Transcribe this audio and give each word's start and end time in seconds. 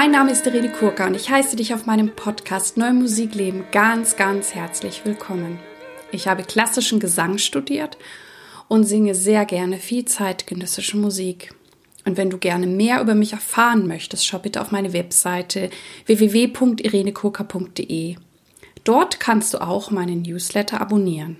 Mein 0.00 0.12
Name 0.12 0.32
ist 0.32 0.46
Irene 0.46 0.72
Kurka 0.72 1.06
und 1.06 1.14
ich 1.14 1.28
heiße 1.28 1.56
dich 1.56 1.74
auf 1.74 1.84
meinem 1.84 2.16
Podcast 2.16 2.78
Neu 2.78 2.94
Musikleben 2.94 3.64
ganz, 3.70 4.16
ganz 4.16 4.54
herzlich 4.54 5.04
willkommen. 5.04 5.58
Ich 6.10 6.26
habe 6.26 6.42
klassischen 6.42 7.00
Gesang 7.00 7.36
studiert 7.36 7.98
und 8.66 8.84
singe 8.84 9.14
sehr 9.14 9.44
gerne 9.44 9.76
viel 9.76 10.06
zeitgenössische 10.06 10.96
Musik. 10.96 11.52
Und 12.06 12.16
wenn 12.16 12.30
du 12.30 12.38
gerne 12.38 12.66
mehr 12.66 13.02
über 13.02 13.14
mich 13.14 13.34
erfahren 13.34 13.86
möchtest, 13.86 14.26
schau 14.26 14.38
bitte 14.38 14.62
auf 14.62 14.70
meine 14.70 14.94
Webseite 14.94 15.68
www.irenekurka.de. 16.06 18.16
Dort 18.84 19.20
kannst 19.20 19.52
du 19.52 19.60
auch 19.60 19.90
meinen 19.90 20.22
Newsletter 20.22 20.80
abonnieren. 20.80 21.36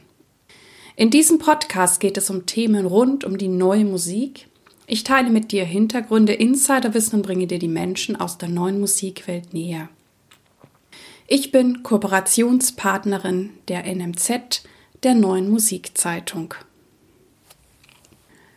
In 0.96 1.08
diesem 1.08 1.38
Podcast 1.38 1.98
geht 1.98 2.18
es 2.18 2.28
um 2.28 2.44
Themen 2.44 2.84
rund 2.84 3.24
um 3.24 3.38
die 3.38 3.48
neue 3.48 3.86
Musik, 3.86 4.49
ich 4.90 5.04
teile 5.04 5.30
mit 5.30 5.52
dir 5.52 5.64
Hintergründe, 5.64 6.32
Insiderwissen 6.32 7.20
und 7.20 7.22
bringe 7.22 7.46
dir 7.46 7.60
die 7.60 7.68
Menschen 7.68 8.16
aus 8.16 8.38
der 8.38 8.48
neuen 8.48 8.80
Musikwelt 8.80 9.54
näher. 9.54 9.88
Ich 11.28 11.52
bin 11.52 11.84
Kooperationspartnerin 11.84 13.50
der 13.68 13.84
NMZ, 13.84 14.64
der 15.04 15.14
neuen 15.14 15.48
Musikzeitung. 15.48 16.54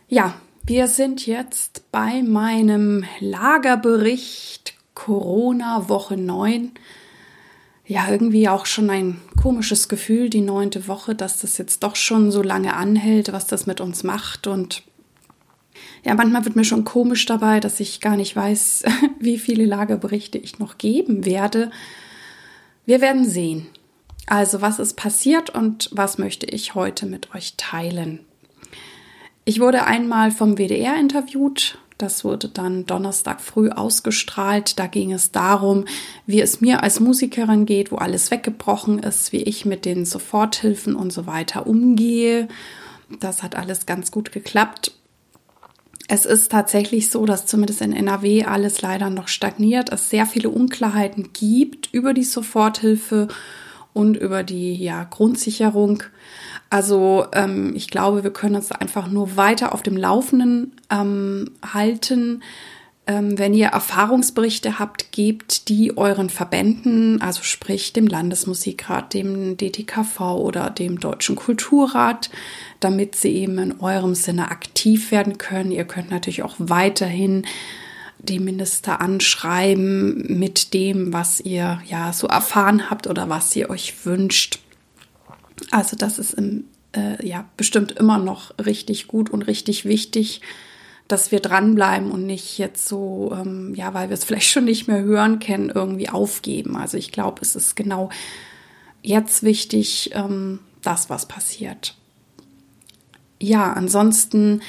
Ja, 0.08 0.34
wir 0.66 0.88
sind 0.88 1.24
jetzt 1.24 1.84
bei 1.92 2.20
meinem 2.24 3.04
Lagerbericht 3.20 4.74
Corona 4.94 5.88
Woche 5.88 6.16
9. 6.16 6.72
Ja, 7.86 8.10
irgendwie 8.10 8.48
auch 8.48 8.66
schon 8.66 8.90
ein 8.90 9.20
komisches 9.40 9.88
Gefühl, 9.88 10.30
die 10.30 10.40
neunte 10.40 10.88
Woche, 10.88 11.14
dass 11.14 11.38
das 11.38 11.58
jetzt 11.58 11.84
doch 11.84 11.94
schon 11.94 12.32
so 12.32 12.42
lange 12.42 12.74
anhält, 12.74 13.32
was 13.32 13.46
das 13.46 13.66
mit 13.66 13.80
uns 13.80 14.02
macht 14.02 14.48
und 14.48 14.82
ja, 16.04 16.14
manchmal 16.14 16.44
wird 16.44 16.56
mir 16.56 16.64
schon 16.64 16.84
komisch 16.84 17.24
dabei, 17.26 17.60
dass 17.60 17.80
ich 17.80 18.00
gar 18.00 18.16
nicht 18.16 18.36
weiß, 18.36 18.84
wie 19.18 19.38
viele 19.38 19.64
Lagerberichte 19.64 20.38
ich 20.38 20.58
noch 20.58 20.78
geben 20.78 21.24
werde. 21.24 21.70
Wir 22.84 23.00
werden 23.00 23.24
sehen. 23.24 23.66
Also, 24.26 24.62
was 24.62 24.78
ist 24.78 24.94
passiert 24.94 25.50
und 25.50 25.90
was 25.92 26.18
möchte 26.18 26.46
ich 26.46 26.74
heute 26.74 27.06
mit 27.06 27.34
euch 27.34 27.54
teilen? 27.56 28.20
Ich 29.44 29.60
wurde 29.60 29.84
einmal 29.84 30.30
vom 30.30 30.56
WDR 30.56 30.96
interviewt. 30.96 31.78
Das 31.98 32.24
wurde 32.24 32.48
dann 32.48 32.86
Donnerstag 32.86 33.40
früh 33.40 33.70
ausgestrahlt. 33.70 34.78
Da 34.78 34.86
ging 34.86 35.12
es 35.12 35.30
darum, 35.30 35.84
wie 36.26 36.40
es 36.40 36.60
mir 36.60 36.82
als 36.82 37.00
Musikerin 37.00 37.66
geht, 37.66 37.92
wo 37.92 37.96
alles 37.96 38.30
weggebrochen 38.30 38.98
ist, 38.98 39.32
wie 39.32 39.42
ich 39.42 39.64
mit 39.64 39.84
den 39.84 40.04
Soforthilfen 40.04 40.96
und 40.96 41.12
so 41.12 41.26
weiter 41.26 41.66
umgehe. 41.66 42.48
Das 43.20 43.42
hat 43.42 43.54
alles 43.54 43.86
ganz 43.86 44.10
gut 44.10 44.32
geklappt. 44.32 44.93
Es 46.06 46.26
ist 46.26 46.50
tatsächlich 46.50 47.10
so, 47.10 47.24
dass 47.24 47.46
zumindest 47.46 47.80
in 47.80 47.94
NRW 47.94 48.44
alles 48.44 48.82
leider 48.82 49.08
noch 49.08 49.28
stagniert, 49.28 49.90
es 49.90 50.10
sehr 50.10 50.26
viele 50.26 50.50
Unklarheiten 50.50 51.30
gibt 51.32 51.92
über 51.92 52.12
die 52.12 52.24
Soforthilfe 52.24 53.28
und 53.94 54.16
über 54.16 54.42
die 54.42 54.74
ja, 54.74 55.04
Grundsicherung. 55.04 56.02
Also 56.68 57.26
ähm, 57.32 57.72
ich 57.74 57.88
glaube, 57.88 58.22
wir 58.22 58.32
können 58.32 58.56
uns 58.56 58.70
einfach 58.72 59.08
nur 59.08 59.36
weiter 59.36 59.72
auf 59.72 59.82
dem 59.82 59.96
Laufenden 59.96 60.72
ähm, 60.90 61.52
halten. 61.72 62.42
Ähm, 63.06 63.38
wenn 63.38 63.52
ihr 63.52 63.66
Erfahrungsberichte 63.68 64.78
habt, 64.78 65.12
gebt 65.12 65.68
die 65.68 65.96
euren 65.98 66.30
Verbänden, 66.30 67.20
also 67.20 67.42
sprich 67.42 67.92
dem 67.92 68.06
Landesmusikrat, 68.06 69.12
dem 69.12 69.58
DTKV 69.58 70.20
oder 70.36 70.70
dem 70.70 70.98
Deutschen 70.98 71.36
Kulturrat, 71.36 72.30
damit 72.80 73.14
sie 73.14 73.34
eben 73.34 73.58
in 73.58 73.80
eurem 73.80 74.14
Sinne 74.14 74.50
aktiv 74.50 75.10
werden 75.10 75.36
können. 75.36 75.70
Ihr 75.70 75.84
könnt 75.84 76.10
natürlich 76.10 76.42
auch 76.42 76.54
weiterhin 76.58 77.44
die 78.18 78.40
Minister 78.40 79.02
anschreiben 79.02 80.38
mit 80.38 80.72
dem, 80.72 81.12
was 81.12 81.40
ihr 81.40 81.82
ja 81.86 82.14
so 82.14 82.26
erfahren 82.26 82.88
habt 82.88 83.06
oder 83.06 83.28
was 83.28 83.54
ihr 83.54 83.68
euch 83.68 84.06
wünscht. 84.06 84.60
Also 85.70 85.94
das 85.94 86.18
ist 86.18 86.32
im, 86.32 86.64
äh, 86.96 87.26
ja 87.26 87.44
bestimmt 87.58 87.92
immer 87.92 88.16
noch 88.16 88.52
richtig 88.58 89.08
gut 89.08 89.28
und 89.28 89.42
richtig 89.42 89.84
wichtig 89.84 90.40
dass 91.08 91.30
wir 91.30 91.40
dranbleiben 91.40 92.10
und 92.10 92.26
nicht 92.26 92.58
jetzt 92.58 92.88
so, 92.88 93.34
ähm, 93.38 93.74
ja, 93.74 93.92
weil 93.92 94.08
wir 94.08 94.14
es 94.14 94.24
vielleicht 94.24 94.50
schon 94.50 94.64
nicht 94.64 94.88
mehr 94.88 95.02
hören 95.02 95.38
können, 95.38 95.70
irgendwie 95.70 96.08
aufgeben. 96.08 96.76
Also 96.76 96.96
ich 96.96 97.12
glaube, 97.12 97.42
es 97.42 97.54
ist 97.56 97.76
genau 97.76 98.08
jetzt 99.02 99.42
wichtig, 99.42 100.10
ähm, 100.14 100.60
das, 100.82 101.10
was 101.10 101.26
passiert. 101.26 101.94
Ja, 103.40 103.72
ansonsten 103.72 104.62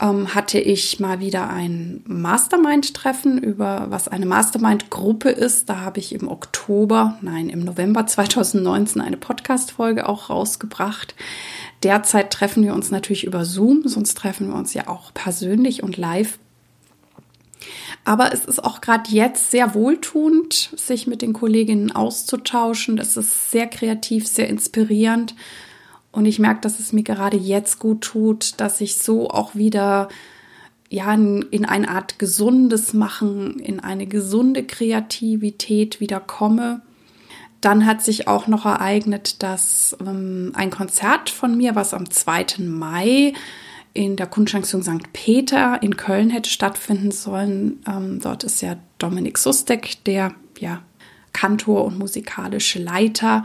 ähm, 0.00 0.34
hatte 0.34 0.58
ich 0.58 1.00
mal 1.00 1.20
wieder 1.20 1.48
ein 1.48 2.02
Mastermind-Treffen 2.06 3.38
über 3.38 3.86
was 3.88 4.08
eine 4.08 4.26
Mastermind-Gruppe 4.26 5.30
ist. 5.30 5.68
Da 5.68 5.80
habe 5.80 6.00
ich 6.00 6.12
im 6.12 6.28
Oktober, 6.28 7.18
nein, 7.22 7.48
im 7.48 7.64
November 7.64 8.06
2019 8.08 9.00
eine 9.00 9.16
Podcast-Folge 9.16 10.08
auch 10.08 10.28
rausgebracht. 10.28 11.14
Derzeit 11.82 12.32
treffen 12.32 12.64
wir 12.64 12.74
uns 12.74 12.90
natürlich 12.90 13.24
über 13.24 13.44
Zoom, 13.44 13.86
sonst 13.86 14.16
treffen 14.16 14.48
wir 14.48 14.54
uns 14.54 14.74
ja 14.74 14.88
auch 14.88 15.12
persönlich 15.14 15.82
und 15.82 15.96
live. 15.96 16.38
Aber 18.04 18.32
es 18.32 18.44
ist 18.44 18.62
auch 18.62 18.80
gerade 18.80 19.10
jetzt 19.10 19.50
sehr 19.50 19.74
wohltuend, 19.74 20.70
sich 20.76 21.06
mit 21.06 21.22
den 21.22 21.32
Kolleginnen 21.32 21.92
auszutauschen. 21.92 22.98
Es 22.98 23.16
ist 23.16 23.50
sehr 23.50 23.66
kreativ, 23.66 24.26
sehr 24.26 24.48
inspirierend. 24.48 25.34
Und 26.10 26.26
ich 26.26 26.38
merke, 26.38 26.60
dass 26.60 26.80
es 26.80 26.92
mir 26.92 27.04
gerade 27.04 27.36
jetzt 27.36 27.78
gut 27.78 28.02
tut, 28.02 28.60
dass 28.60 28.80
ich 28.80 28.96
so 28.96 29.30
auch 29.30 29.54
wieder 29.54 30.08
ja, 30.90 31.14
in 31.14 31.64
eine 31.64 31.88
Art 31.88 32.18
gesundes 32.18 32.92
Machen, 32.92 33.58
in 33.60 33.80
eine 33.80 34.06
gesunde 34.06 34.64
Kreativität 34.64 36.00
wieder 36.00 36.20
komme 36.20 36.82
dann 37.62 37.86
hat 37.86 38.02
sich 38.02 38.28
auch 38.28 38.48
noch 38.48 38.66
ereignet, 38.66 39.42
dass 39.42 39.96
ähm, 40.00 40.52
ein 40.54 40.70
Konzert 40.70 41.30
von 41.30 41.56
mir, 41.56 41.74
was 41.74 41.94
am 41.94 42.10
2. 42.10 42.58
Mai 42.58 43.32
in 43.94 44.16
der 44.16 44.26
Kunststation 44.26 44.82
St. 44.82 45.12
Peter 45.12 45.80
in 45.80 45.96
Köln 45.96 46.28
hätte 46.30 46.50
stattfinden 46.50 47.12
sollen. 47.12 47.80
Ähm, 47.86 48.20
dort 48.20 48.42
ist 48.44 48.62
ja 48.62 48.76
Dominik 48.98 49.38
Sustek, 49.38 50.02
der 50.04 50.34
ja 50.58 50.82
Kantor 51.32 51.84
und 51.84 51.98
musikalische 51.98 52.82
Leiter. 52.82 53.44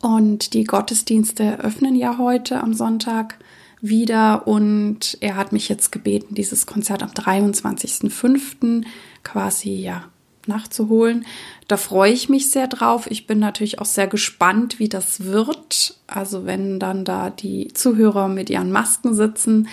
Und 0.00 0.54
die 0.54 0.64
Gottesdienste 0.64 1.58
öffnen 1.60 1.96
ja 1.96 2.18
heute 2.18 2.60
am 2.60 2.74
Sonntag 2.74 3.38
wieder. 3.80 4.46
Und 4.46 5.18
er 5.20 5.36
hat 5.36 5.52
mich 5.52 5.68
jetzt 5.68 5.90
gebeten, 5.90 6.36
dieses 6.36 6.66
Konzert 6.66 7.02
am 7.02 7.10
23.05. 7.10 8.84
quasi 9.24 9.70
ja 9.70 10.04
nachzuholen. 10.48 11.26
Da 11.68 11.76
freue 11.76 12.12
ich 12.12 12.28
mich 12.28 12.50
sehr 12.50 12.68
drauf. 12.68 13.10
Ich 13.10 13.26
bin 13.26 13.38
natürlich 13.38 13.78
auch 13.78 13.86
sehr 13.86 14.06
gespannt, 14.06 14.78
wie 14.78 14.88
das 14.88 15.24
wird. 15.24 15.96
Also 16.06 16.46
wenn 16.46 16.78
dann 16.78 17.04
da 17.04 17.30
die 17.30 17.68
Zuhörer 17.72 18.28
mit 18.28 18.50
ihren 18.50 18.72
Masken 18.72 19.14
sitzen 19.14 19.68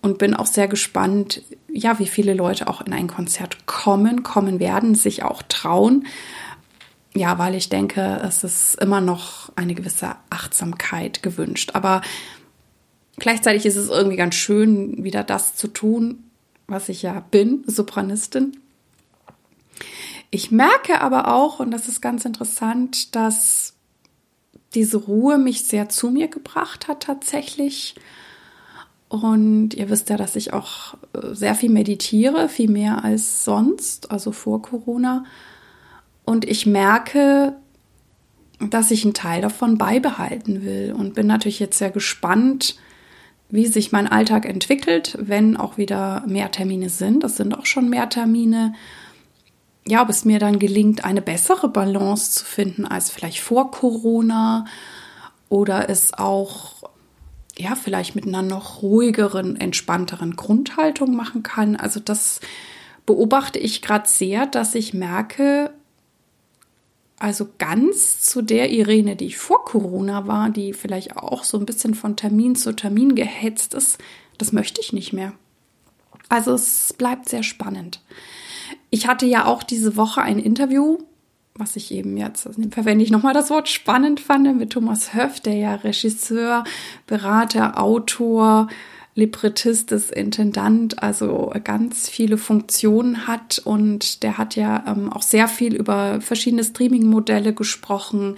und 0.00 0.18
bin 0.18 0.34
auch 0.34 0.46
sehr 0.46 0.68
gespannt, 0.68 1.42
ja, 1.68 1.98
wie 1.98 2.06
viele 2.06 2.34
Leute 2.34 2.68
auch 2.68 2.80
in 2.82 2.92
ein 2.92 3.06
Konzert 3.06 3.66
kommen, 3.66 4.22
kommen 4.22 4.60
werden, 4.60 4.94
sich 4.94 5.22
auch 5.22 5.42
trauen. 5.42 6.06
Ja, 7.14 7.38
weil 7.38 7.54
ich 7.54 7.68
denke, 7.68 8.20
es 8.24 8.42
ist 8.42 8.74
immer 8.76 9.00
noch 9.00 9.52
eine 9.54 9.74
gewisse 9.74 10.16
Achtsamkeit 10.30 11.22
gewünscht. 11.22 11.70
Aber 11.74 12.02
gleichzeitig 13.18 13.66
ist 13.66 13.76
es 13.76 13.90
irgendwie 13.90 14.16
ganz 14.16 14.34
schön, 14.34 15.04
wieder 15.04 15.22
das 15.22 15.54
zu 15.54 15.68
tun, 15.68 16.24
was 16.66 16.88
ich 16.88 17.02
ja 17.02 17.20
bin, 17.30 17.64
Sopranistin. 17.66 18.56
Ich 20.30 20.50
merke 20.50 21.00
aber 21.00 21.32
auch, 21.34 21.60
und 21.60 21.70
das 21.70 21.88
ist 21.88 22.00
ganz 22.00 22.24
interessant, 22.24 23.14
dass 23.14 23.74
diese 24.74 24.96
Ruhe 24.96 25.38
mich 25.38 25.64
sehr 25.64 25.88
zu 25.88 26.10
mir 26.10 26.28
gebracht 26.28 26.88
hat 26.88 27.02
tatsächlich. 27.02 27.94
Und 29.08 29.74
ihr 29.74 29.90
wisst 29.90 30.08
ja, 30.08 30.16
dass 30.16 30.36
ich 30.36 30.54
auch 30.54 30.94
äh, 31.12 31.34
sehr 31.34 31.54
viel 31.54 31.68
meditiere, 31.70 32.48
viel 32.48 32.70
mehr 32.70 33.04
als 33.04 33.44
sonst, 33.44 34.10
also 34.10 34.32
vor 34.32 34.62
Corona. 34.62 35.24
Und 36.24 36.46
ich 36.46 36.64
merke, 36.64 37.54
dass 38.58 38.90
ich 38.90 39.04
einen 39.04 39.12
Teil 39.12 39.42
davon 39.42 39.76
beibehalten 39.76 40.64
will 40.64 40.94
und 40.96 41.14
bin 41.14 41.26
natürlich 41.26 41.58
jetzt 41.58 41.78
sehr 41.78 41.90
gespannt, 41.90 42.76
wie 43.50 43.66
sich 43.66 43.92
mein 43.92 44.06
Alltag 44.06 44.46
entwickelt, 44.46 45.18
wenn 45.20 45.58
auch 45.58 45.76
wieder 45.76 46.24
mehr 46.26 46.50
Termine 46.50 46.88
sind. 46.88 47.22
Das 47.22 47.36
sind 47.36 47.52
auch 47.52 47.66
schon 47.66 47.90
mehr 47.90 48.08
Termine 48.08 48.72
ja, 49.86 50.02
ob 50.02 50.08
es 50.08 50.24
mir 50.24 50.38
dann 50.38 50.58
gelingt, 50.58 51.04
eine 51.04 51.22
bessere 51.22 51.68
Balance 51.68 52.32
zu 52.32 52.44
finden 52.44 52.84
als 52.84 53.10
vielleicht 53.10 53.40
vor 53.40 53.70
Corona 53.70 54.64
oder 55.48 55.88
es 55.88 56.14
auch 56.14 56.82
ja, 57.58 57.74
vielleicht 57.74 58.14
mit 58.14 58.26
einer 58.26 58.42
noch 58.42 58.82
ruhigeren, 58.82 59.56
entspannteren 59.56 60.36
Grundhaltung 60.36 61.14
machen 61.14 61.42
kann. 61.42 61.76
Also 61.76 62.00
das 62.00 62.40
beobachte 63.04 63.58
ich 63.58 63.82
gerade 63.82 64.08
sehr, 64.08 64.46
dass 64.46 64.74
ich 64.74 64.94
merke, 64.94 65.72
also 67.18 67.48
ganz 67.58 68.20
zu 68.20 68.42
der 68.42 68.70
Irene, 68.70 69.16
die 69.16 69.32
vor 69.32 69.64
Corona 69.64 70.26
war, 70.26 70.50
die 70.50 70.72
vielleicht 70.72 71.16
auch 71.16 71.44
so 71.44 71.58
ein 71.58 71.66
bisschen 71.66 71.94
von 71.94 72.16
Termin 72.16 72.56
zu 72.56 72.74
Termin 72.74 73.14
gehetzt 73.14 73.74
ist, 73.74 73.98
das 74.38 74.52
möchte 74.52 74.80
ich 74.80 74.92
nicht 74.92 75.12
mehr. 75.12 75.32
Also 76.28 76.54
es 76.54 76.94
bleibt 76.96 77.28
sehr 77.28 77.42
spannend. 77.42 78.00
Ich 78.94 79.08
hatte 79.08 79.24
ja 79.24 79.46
auch 79.46 79.62
diese 79.62 79.96
Woche 79.96 80.20
ein 80.20 80.38
Interview, 80.38 80.98
was 81.54 81.76
ich 81.76 81.92
eben 81.92 82.18
jetzt, 82.18 82.46
verwende 82.70 83.02
ich 83.02 83.10
nochmal 83.10 83.32
das 83.32 83.48
Wort 83.48 83.70
spannend 83.70 84.20
fand, 84.20 84.54
mit 84.58 84.68
Thomas 84.68 85.14
Höff, 85.14 85.40
der 85.40 85.54
ja 85.54 85.74
Regisseur, 85.76 86.62
Berater, 87.06 87.80
Autor, 87.80 88.68
Librettist 89.14 89.92
ist, 89.92 90.12
Intendant, 90.12 91.02
also 91.02 91.54
ganz 91.64 92.10
viele 92.10 92.36
Funktionen 92.36 93.26
hat. 93.26 93.62
Und 93.64 94.22
der 94.22 94.36
hat 94.36 94.56
ja 94.56 94.84
ähm, 94.86 95.10
auch 95.10 95.22
sehr 95.22 95.48
viel 95.48 95.74
über 95.74 96.20
verschiedene 96.20 96.62
Streaming-Modelle 96.62 97.54
gesprochen, 97.54 98.36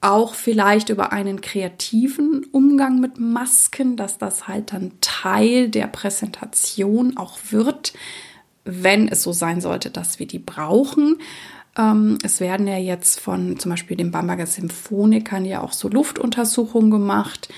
auch 0.00 0.32
vielleicht 0.32 0.88
über 0.88 1.12
einen 1.12 1.42
kreativen 1.42 2.46
Umgang 2.50 2.98
mit 2.98 3.18
Masken, 3.18 3.96
dass 3.96 4.16
das 4.16 4.48
halt 4.48 4.72
dann 4.72 4.92
Teil 5.02 5.68
der 5.68 5.86
Präsentation 5.86 7.18
auch 7.18 7.38
wird, 7.50 7.92
wenn 8.66 9.08
es 9.08 9.22
so 9.22 9.32
sein 9.32 9.60
sollte, 9.60 9.90
dass 9.90 10.18
wir 10.18 10.26
die 10.26 10.38
brauchen. 10.38 11.18
Ähm, 11.78 12.18
es 12.22 12.40
werden 12.40 12.66
ja 12.66 12.78
jetzt 12.78 13.20
von 13.20 13.58
zum 13.58 13.70
Beispiel 13.70 13.96
den 13.96 14.10
Bamberger 14.10 14.46
Symphonikern 14.46 15.44
ja 15.44 15.62
auch 15.62 15.72
so 15.72 15.88
Luftuntersuchungen 15.88 16.90
gemacht 16.90 17.48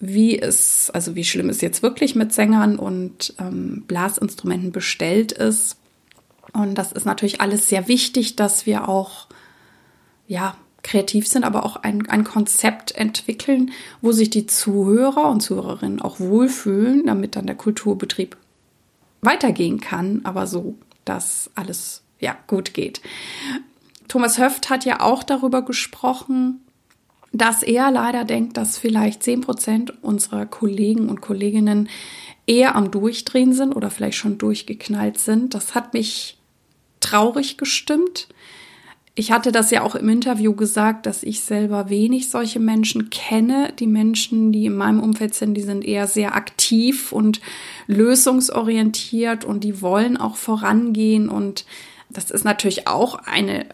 wie 0.00 0.40
es, 0.40 0.90
also 0.90 1.14
wie 1.14 1.24
schlimm 1.24 1.50
es 1.50 1.60
jetzt 1.60 1.82
wirklich 1.82 2.14
mit 2.14 2.32
Sängern 2.32 2.78
und 2.78 3.34
ähm, 3.38 3.84
Blasinstrumenten 3.86 4.72
bestellt 4.72 5.30
ist. 5.30 5.76
Und 6.54 6.76
das 6.76 6.90
ist 6.90 7.04
natürlich 7.04 7.40
alles 7.42 7.68
sehr 7.68 7.86
wichtig, 7.86 8.34
dass 8.34 8.66
wir 8.66 8.88
auch, 8.88 9.28
ja, 10.26 10.56
kreativ 10.82 11.28
sind, 11.28 11.44
aber 11.44 11.66
auch 11.66 11.76
ein, 11.76 12.08
ein 12.08 12.24
Konzept 12.24 12.92
entwickeln, 12.92 13.72
wo 14.00 14.12
sich 14.12 14.30
die 14.30 14.46
Zuhörer 14.46 15.28
und 15.28 15.42
Zuhörerinnen 15.42 16.00
auch 16.00 16.18
wohlfühlen, 16.18 17.04
damit 17.04 17.36
dann 17.36 17.44
der 17.44 17.54
Kulturbetrieb 17.54 18.38
weitergehen 19.22 19.80
kann, 19.80 20.20
aber 20.24 20.46
so, 20.46 20.76
dass 21.04 21.50
alles 21.54 22.02
ja 22.18 22.36
gut 22.46 22.74
geht. 22.74 23.00
Thomas 24.08 24.38
Höft 24.38 24.70
hat 24.70 24.84
ja 24.84 25.00
auch 25.00 25.22
darüber 25.22 25.62
gesprochen, 25.62 26.60
dass 27.32 27.62
er 27.62 27.90
leider 27.90 28.24
denkt, 28.24 28.56
dass 28.56 28.76
vielleicht 28.76 29.22
10 29.22 29.40
Prozent 29.42 30.02
unserer 30.02 30.46
Kollegen 30.46 31.08
und 31.08 31.20
Kolleginnen 31.20 31.88
eher 32.46 32.74
am 32.74 32.90
Durchdrehen 32.90 33.52
sind 33.52 33.74
oder 33.74 33.90
vielleicht 33.90 34.18
schon 34.18 34.38
durchgeknallt 34.38 35.18
sind. 35.18 35.54
Das 35.54 35.74
hat 35.74 35.94
mich 35.94 36.38
traurig 36.98 37.56
gestimmt. 37.56 38.28
Ich 39.16 39.32
hatte 39.32 39.50
das 39.50 39.70
ja 39.70 39.82
auch 39.82 39.96
im 39.96 40.08
Interview 40.08 40.54
gesagt, 40.54 41.04
dass 41.04 41.22
ich 41.22 41.40
selber 41.40 41.90
wenig 41.90 42.30
solche 42.30 42.60
Menschen 42.60 43.10
kenne. 43.10 43.72
Die 43.78 43.88
Menschen, 43.88 44.52
die 44.52 44.66
in 44.66 44.76
meinem 44.76 45.00
Umfeld 45.00 45.34
sind, 45.34 45.54
die 45.54 45.62
sind 45.62 45.84
eher 45.84 46.06
sehr 46.06 46.34
aktiv 46.34 47.12
und 47.12 47.40
lösungsorientiert 47.86 49.44
und 49.44 49.64
die 49.64 49.82
wollen 49.82 50.16
auch 50.16 50.36
vorangehen. 50.36 51.28
Und 51.28 51.64
das 52.08 52.30
ist 52.30 52.44
natürlich 52.44 52.86
auch 52.86 53.16
eine 53.16 53.66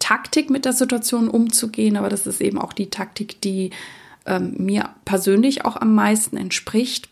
Taktik, 0.00 0.50
mit 0.50 0.64
der 0.64 0.72
Situation 0.72 1.28
umzugehen, 1.28 1.96
aber 1.96 2.08
das 2.08 2.26
ist 2.26 2.40
eben 2.40 2.58
auch 2.58 2.72
die 2.72 2.90
Taktik, 2.90 3.40
die 3.42 3.70
ähm, 4.26 4.54
mir 4.58 4.90
persönlich 5.04 5.64
auch 5.64 5.76
am 5.76 5.94
meisten 5.94 6.36
entspricht. 6.36 7.08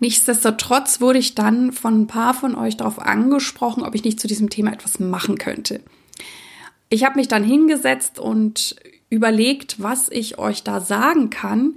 Nichtsdestotrotz 0.00 1.00
wurde 1.00 1.20
ich 1.20 1.34
dann 1.36 1.72
von 1.72 2.02
ein 2.02 2.06
paar 2.08 2.34
von 2.34 2.56
euch 2.56 2.76
darauf 2.76 2.98
angesprochen, 2.98 3.84
ob 3.84 3.94
ich 3.94 4.04
nicht 4.04 4.18
zu 4.18 4.26
diesem 4.26 4.50
Thema 4.50 4.72
etwas 4.72 4.98
machen 4.98 5.38
könnte. 5.38 5.80
Ich 6.94 7.02
habe 7.02 7.16
mich 7.16 7.26
dann 7.26 7.42
hingesetzt 7.42 8.20
und 8.20 8.76
überlegt, 9.10 9.82
was 9.82 10.08
ich 10.10 10.38
euch 10.38 10.62
da 10.62 10.80
sagen 10.80 11.28
kann 11.28 11.74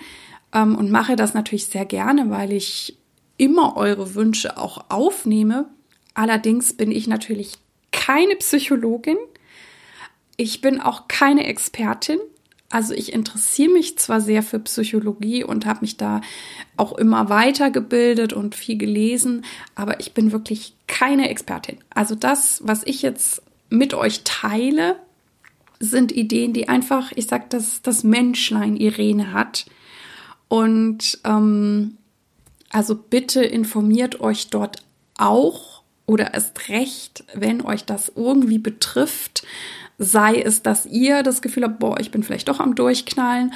ähm, 0.53 0.75
und 0.75 0.91
mache 0.91 1.15
das 1.15 1.33
natürlich 1.33 1.65
sehr 1.65 1.85
gerne, 1.85 2.29
weil 2.29 2.53
ich 2.53 2.99
immer 3.35 3.75
eure 3.77 4.13
Wünsche 4.13 4.59
auch 4.59 4.91
aufnehme. 4.91 5.69
Allerdings 6.13 6.73
bin 6.73 6.91
ich 6.91 7.07
natürlich 7.07 7.53
keine 7.91 8.35
Psychologin. 8.35 9.17
Ich 10.35 10.61
bin 10.61 10.79
auch 10.79 11.07
keine 11.07 11.47
Expertin. 11.47 12.19
Also 12.69 12.93
ich 12.93 13.11
interessiere 13.11 13.71
mich 13.71 13.97
zwar 13.97 14.21
sehr 14.21 14.43
für 14.43 14.59
Psychologie 14.59 15.43
und 15.43 15.65
habe 15.65 15.81
mich 15.81 15.97
da 15.97 16.21
auch 16.75 16.95
immer 16.95 17.27
weitergebildet 17.27 18.33
und 18.33 18.53
viel 18.53 18.77
gelesen, 18.77 19.45
aber 19.73 19.99
ich 19.99 20.13
bin 20.13 20.31
wirklich 20.31 20.75
keine 20.85 21.31
Expertin. 21.31 21.79
Also 21.89 22.13
das, 22.13 22.61
was 22.63 22.83
ich 22.85 23.01
jetzt 23.01 23.41
mit 23.71 23.95
euch 23.95 24.21
teile, 24.23 24.97
sind 25.79 26.11
Ideen, 26.11 26.53
die 26.53 26.69
einfach, 26.69 27.11
ich 27.15 27.27
sag, 27.27 27.49
das 27.49 27.81
das 27.81 28.03
Menschlein 28.03 28.77
Irene 28.77 29.33
hat. 29.33 29.65
Und 30.47 31.19
ähm, 31.23 31.97
also 32.69 32.95
bitte 32.95 33.43
informiert 33.43 34.19
euch 34.19 34.49
dort 34.49 34.83
auch 35.17 35.83
oder 36.05 36.33
erst 36.33 36.69
recht, 36.69 37.23
wenn 37.33 37.61
euch 37.61 37.83
das 37.85 38.11
irgendwie 38.15 38.59
betrifft 38.59 39.43
sei 39.97 40.41
es, 40.41 40.61
dass 40.61 40.85
ihr 40.85 41.23
das 41.23 41.41
Gefühl 41.41 41.63
habt, 41.63 41.79
boah, 41.79 41.99
ich 41.99 42.11
bin 42.11 42.23
vielleicht 42.23 42.49
doch 42.49 42.59
am 42.59 42.75
Durchknallen 42.75 43.53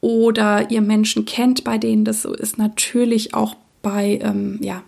oder 0.00 0.70
ihr 0.70 0.80
Menschen 0.80 1.24
kennt, 1.24 1.64
bei 1.64 1.78
denen 1.78 2.04
das 2.04 2.22
so 2.22 2.34
ist, 2.34 2.58
natürlich 2.58 3.34
auch 3.34 3.54
bei, 3.82 4.18
ähm, 4.22 4.58
ja, 4.60 4.82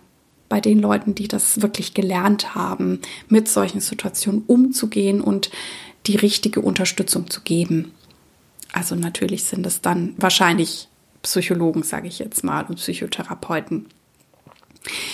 bei 0.49 0.61
den 0.61 0.79
Leuten, 0.79 1.13
die 1.15 1.27
das 1.27 1.61
wirklich 1.61 1.93
gelernt 1.93 2.55
haben, 2.55 3.01
mit 3.27 3.47
solchen 3.47 3.81
Situationen 3.81 4.43
umzugehen 4.47 5.21
und 5.21 5.49
die 6.07 6.15
richtige 6.15 6.61
Unterstützung 6.61 7.29
zu 7.29 7.41
geben. 7.41 7.91
Also 8.73 8.95
natürlich 8.95 9.43
sind 9.43 9.65
es 9.65 9.81
dann 9.81 10.13
wahrscheinlich 10.17 10.87
Psychologen, 11.21 11.83
sage 11.83 12.07
ich 12.07 12.19
jetzt 12.19 12.43
mal, 12.43 12.65
und 12.65 12.75
Psychotherapeuten. 12.75 13.87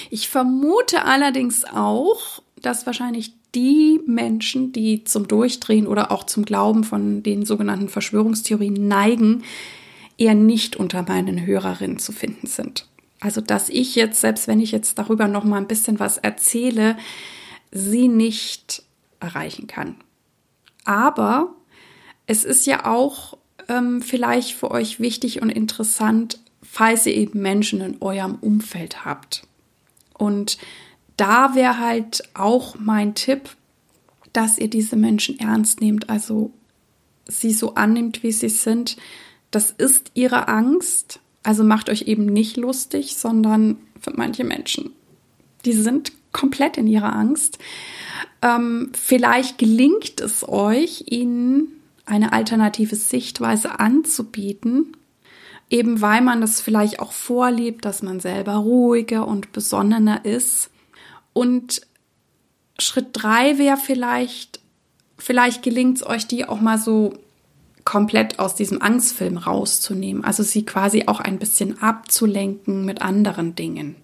Ich 0.09 0.29
vermute 0.29 1.05
allerdings 1.05 1.65
auch, 1.65 2.41
dass 2.61 2.85
wahrscheinlich 2.85 3.33
die 3.55 3.99
Menschen, 4.05 4.71
die 4.71 5.03
zum 5.03 5.27
Durchdrehen 5.27 5.87
oder 5.87 6.11
auch 6.11 6.23
zum 6.23 6.45
Glauben 6.45 6.83
von 6.83 7.23
den 7.23 7.45
sogenannten 7.45 7.89
Verschwörungstheorien 7.89 8.87
neigen, 8.87 9.43
eher 10.17 10.35
nicht 10.35 10.75
unter 10.75 11.03
meinen 11.03 11.45
Hörerinnen 11.45 11.99
zu 11.99 12.11
finden 12.11 12.47
sind. 12.47 12.87
Also, 13.19 13.41
dass 13.41 13.69
ich 13.69 13.95
jetzt, 13.95 14.21
selbst 14.21 14.47
wenn 14.47 14.59
ich 14.59 14.71
jetzt 14.71 14.97
darüber 14.97 15.27
noch 15.27 15.43
mal 15.43 15.57
ein 15.57 15.67
bisschen 15.67 15.99
was 15.99 16.17
erzähle, 16.17 16.97
sie 17.71 18.07
nicht 18.07 18.83
erreichen 19.19 19.67
kann. 19.67 19.95
Aber 20.85 21.55
es 22.25 22.43
ist 22.43 22.65
ja 22.65 22.85
auch 22.85 23.37
ähm, 23.67 24.01
vielleicht 24.01 24.53
für 24.53 24.71
euch 24.71 24.99
wichtig 24.99 25.41
und 25.41 25.49
interessant, 25.49 26.39
falls 26.61 27.05
ihr 27.05 27.15
eben 27.15 27.41
Menschen 27.41 27.81
in 27.81 28.01
eurem 28.01 28.35
Umfeld 28.35 29.05
habt. 29.05 29.47
Und 30.17 30.57
da 31.17 31.55
wäre 31.55 31.79
halt 31.79 32.23
auch 32.33 32.75
mein 32.79 33.15
Tipp, 33.15 33.55
dass 34.31 34.57
ihr 34.57 34.69
diese 34.69 34.95
Menschen 34.95 35.39
ernst 35.39 35.79
nehmt, 35.79 36.09
also 36.09 36.51
sie 37.25 37.53
so 37.53 37.75
annimmt, 37.75 38.23
wie 38.23 38.31
sie 38.31 38.49
sind. 38.49 38.97
Das 39.51 39.71
ist 39.71 40.11
ihre 40.15 40.47
Angst. 40.47 41.19
Also 41.43 41.63
macht 41.63 41.89
euch 41.89 42.03
eben 42.03 42.25
nicht 42.25 42.57
lustig, 42.57 43.15
sondern 43.15 43.77
für 43.99 44.11
manche 44.15 44.43
Menschen, 44.43 44.91
die 45.65 45.73
sind 45.73 46.13
komplett 46.33 46.77
in 46.77 46.87
ihrer 46.87 47.15
Angst. 47.15 47.59
Ähm, 48.41 48.91
vielleicht 48.93 49.57
gelingt 49.57 50.19
es 50.19 50.47
euch, 50.47 51.05
ihnen 51.07 51.67
eine 52.05 52.33
alternative 52.33 52.95
Sichtweise 52.95 53.79
anzubieten, 53.79 54.97
eben 55.69 56.01
weil 56.01 56.21
man 56.21 56.41
das 56.41 56.59
vielleicht 56.59 56.99
auch 56.99 57.13
vorlebt, 57.13 57.85
dass 57.85 58.03
man 58.03 58.19
selber 58.19 58.55
ruhiger 58.55 59.27
und 59.27 59.53
besonnener 59.53 60.25
ist 60.25 60.69
und 61.31 61.81
Schritt 62.79 63.09
drei 63.13 63.57
wäre 63.57 63.77
vielleicht, 63.77 64.59
vielleicht 65.17 65.63
gelingt 65.63 65.97
es 65.97 66.05
euch, 66.05 66.27
die 66.27 66.45
auch 66.45 66.59
mal 66.59 66.77
so 66.77 67.13
komplett 67.85 68.39
aus 68.39 68.55
diesem 68.55 68.81
Angstfilm 68.81 69.37
rauszunehmen. 69.37 70.23
Also 70.23 70.43
sie 70.43 70.65
quasi 70.65 71.03
auch 71.07 71.19
ein 71.19 71.39
bisschen 71.39 71.81
abzulenken 71.81 72.85
mit 72.85 73.01
anderen 73.01 73.55
Dingen. 73.55 73.95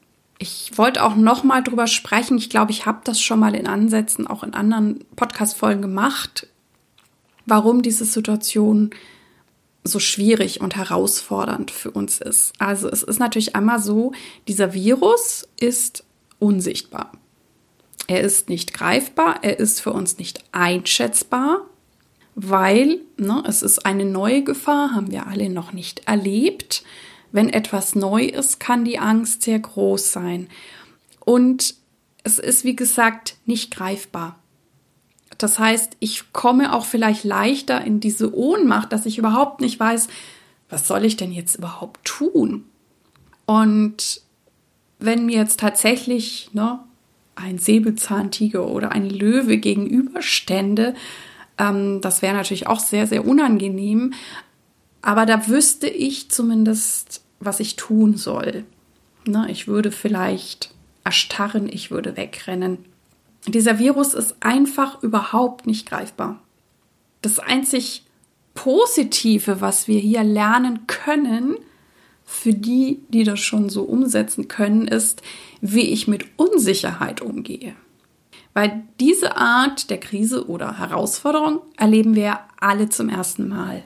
Ich 0.42 0.78
wollte 0.78 1.04
auch 1.04 1.16
noch 1.16 1.44
mal 1.44 1.62
drüber 1.62 1.86
sprechen. 1.86 2.38
Ich 2.38 2.50
glaube, 2.50 2.72
ich 2.72 2.86
habe 2.86 3.02
das 3.04 3.22
schon 3.22 3.40
mal 3.40 3.56
in 3.56 3.68
Ansätzen 3.68 4.26
auch 4.26 4.42
in 4.42 4.54
anderen 4.54 5.04
Podcast-Folgen 5.18 5.82
gemacht, 5.82 6.48
warum 7.46 7.82
diese 7.82 8.06
Situation 8.06 8.92
so 9.84 10.00
schwierig 10.00 10.62
und 10.62 10.78
herausfordernd 10.78 11.72
für 11.72 11.92
uns 11.92 12.20
ist. 12.22 12.54
Also 12.58 12.90
es 12.90 13.04
ist 13.04 13.20
natürlich 13.20 13.56
einmal 13.56 13.82
so, 13.82 14.14
dieser 14.48 14.74
Virus 14.74 15.48
ist 15.60 16.06
unsichtbar. 16.40 17.12
Er 18.08 18.22
ist 18.22 18.50
nicht 18.50 18.74
greifbar, 18.74 19.40
er 19.44 19.60
ist 19.60 19.82
für 19.82 19.92
uns 19.92 20.18
nicht 20.18 20.44
einschätzbar, 20.54 21.62
weil 22.36 23.02
ne, 23.18 23.44
es 23.46 23.62
ist 23.62 23.86
eine 23.86 24.06
neue 24.06 24.44
Gefahr, 24.44 24.96
haben 24.96 25.12
wir 25.12 25.28
alle 25.28 25.50
noch 25.50 25.74
nicht 25.74 26.08
erlebt. 26.08 26.84
Wenn 27.32 27.50
etwas 27.50 27.96
neu 27.96 28.26
ist, 28.26 28.60
kann 28.60 28.86
die 28.86 29.00
Angst 29.00 29.44
sehr 29.44 29.60
groß 29.60 30.12
sein. 30.12 30.48
Und 31.20 31.76
es 32.24 32.40
ist, 32.40 32.64
wie 32.64 32.76
gesagt, 32.76 33.38
nicht 33.46 33.72
greifbar. 33.72 34.40
Das 35.38 35.58
heißt, 35.58 35.96
ich 36.00 36.34
komme 36.34 36.74
auch 36.74 36.86
vielleicht 36.86 37.24
leichter 37.24 37.84
in 37.84 38.00
diese 38.00 38.36
Ohnmacht, 38.36 38.92
dass 38.92 39.06
ich 39.06 39.18
überhaupt 39.18 39.62
nicht 39.62 39.80
weiß, 39.80 40.10
was 40.70 40.88
soll 40.88 41.06
ich 41.06 41.18
denn 41.18 41.32
jetzt 41.32 41.56
überhaupt 41.56 42.04
tun? 42.04 42.66
Und 43.46 44.22
wenn 45.00 45.26
mir 45.26 45.38
jetzt 45.38 45.60
tatsächlich 45.60 46.50
ne, 46.54 46.80
ein 47.36 47.58
Säbelzahntiger 47.58 48.68
oder 48.68 48.92
ein 48.92 49.10
Löwe 49.10 49.58
gegenüberstände, 49.58 50.94
ähm, 51.58 52.02
das 52.02 52.22
wäre 52.22 52.36
natürlich 52.36 52.68
auch 52.68 52.80
sehr, 52.80 53.08
sehr 53.08 53.26
unangenehm. 53.26 54.14
Aber 55.02 55.26
da 55.26 55.48
wüsste 55.48 55.88
ich 55.88 56.30
zumindest, 56.30 57.22
was 57.40 57.60
ich 57.60 57.76
tun 57.76 58.18
soll. 58.18 58.66
Ne, 59.26 59.48
ich 59.50 59.68
würde 59.68 59.92
vielleicht 59.92 60.74
erstarren, 61.04 61.70
ich 61.70 61.92
würde 61.92 62.18
wegrennen. 62.18 62.80
Dieser 63.48 63.80
Virus 63.80 64.14
ist 64.14 64.36
einfach 64.42 65.02
überhaupt 65.02 65.66
nicht 65.66 65.88
greifbar. 65.88 66.40
Das 67.22 67.40
einzig 67.40 68.04
Positive, 68.54 69.62
was 69.62 69.88
wir 69.88 70.00
hier 70.00 70.24
lernen 70.24 70.86
können, 70.88 71.56
für 72.26 72.54
die, 72.54 73.00
die 73.10 73.24
das 73.24 73.40
schon 73.40 73.70
so 73.70 73.84
umsetzen 73.84 74.48
können, 74.48 74.88
ist, 74.88 75.22
wie 75.62 75.90
ich 75.90 76.08
mit 76.08 76.26
Unsicherheit 76.38 77.22
umgehe. 77.22 77.74
Weil 78.54 78.84
diese 79.00 79.38
Art 79.38 79.90
der 79.90 80.00
Krise 80.00 80.48
oder 80.48 80.78
Herausforderung 80.78 81.62
erleben 81.78 82.16
wir 82.16 82.40
alle 82.60 82.90
zum 82.90 83.10
ersten 83.10 83.48
Mal. 83.48 83.84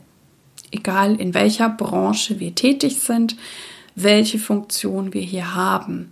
Egal 0.73 1.15
in 1.19 1.35
welcher 1.35 1.69
Branche 1.69 2.39
wir 2.39 2.55
tätig 2.55 2.99
sind, 2.99 3.37
welche 3.95 4.39
Funktion 4.39 5.13
wir 5.13 5.21
hier 5.21 5.53
haben. 5.53 6.11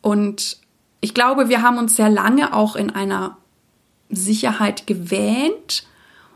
Und 0.00 0.58
ich 1.00 1.14
glaube, 1.14 1.48
wir 1.48 1.62
haben 1.62 1.78
uns 1.78 1.94
sehr 1.94 2.10
lange 2.10 2.52
auch 2.54 2.74
in 2.74 2.90
einer 2.90 3.36
Sicherheit 4.08 4.88
gewähnt 4.88 5.86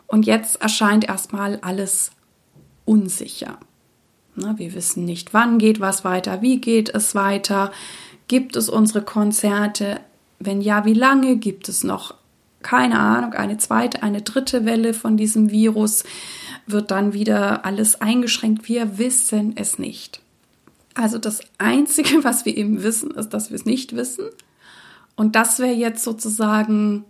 und 0.07 0.25
jetzt 0.25 0.63
erscheint 0.63 1.09
erstmal 1.09 1.59
alles 1.61 2.13
unsicher. 2.85 3.59
Wir 4.37 4.73
wissen 4.75 5.05
nicht, 5.05 5.35
wann 5.35 5.59
geht 5.59 5.81
was 5.81 6.05
weiter, 6.05 6.43
wie 6.43 6.61
geht 6.61 6.95
es 6.95 7.17
weiter, 7.17 7.73
gibt 8.29 8.55
es 8.55 8.69
unsere 8.69 9.03
Konzerte, 9.03 10.01
wenn 10.39 10.61
ja, 10.61 10.85
wie 10.85 10.95
lange 10.95 11.37
gibt 11.37 11.69
es 11.69 11.83
noch, 11.83 12.15
keine 12.63 12.99
Ahnung, 12.99 13.33
eine 13.35 13.59
zweite, 13.59 14.03
eine 14.03 14.23
dritte 14.23 14.65
Welle 14.65 14.95
von 14.95 15.17
diesem 15.17 15.51
Virus, 15.51 16.05
wird 16.67 16.91
dann 16.91 17.13
wieder 17.13 17.65
alles 17.65 18.01
eingeschränkt, 18.01 18.69
wir 18.69 18.99
wissen 18.99 19.57
es 19.57 19.79
nicht. 19.79 20.21
Also 20.95 21.19
das 21.19 21.41
Einzige, 21.59 22.23
was 22.25 22.45
wir 22.45 22.57
eben 22.57 22.83
wissen, 22.83 23.11
ist, 23.13 23.31
dass 23.31 23.51
wir 23.51 23.57
es 23.57 23.65
nicht 23.65 23.95
wissen. 23.95 24.27
Und 25.17 25.35
das 25.37 25.59
wäre 25.59 25.75
jetzt 25.75 26.05
sozusagen, 26.05 27.05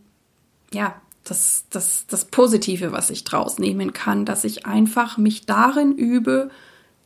ja, 0.72 0.94
das, 1.24 1.64
das, 1.70 2.06
das 2.06 2.26
Positive, 2.26 2.92
was 2.92 3.10
ich 3.10 3.24
draus 3.24 3.58
nehmen 3.58 3.92
kann, 3.92 4.24
dass 4.24 4.44
ich 4.44 4.66
einfach 4.66 5.18
mich 5.18 5.44
darin 5.44 5.92
übe, 5.92 6.50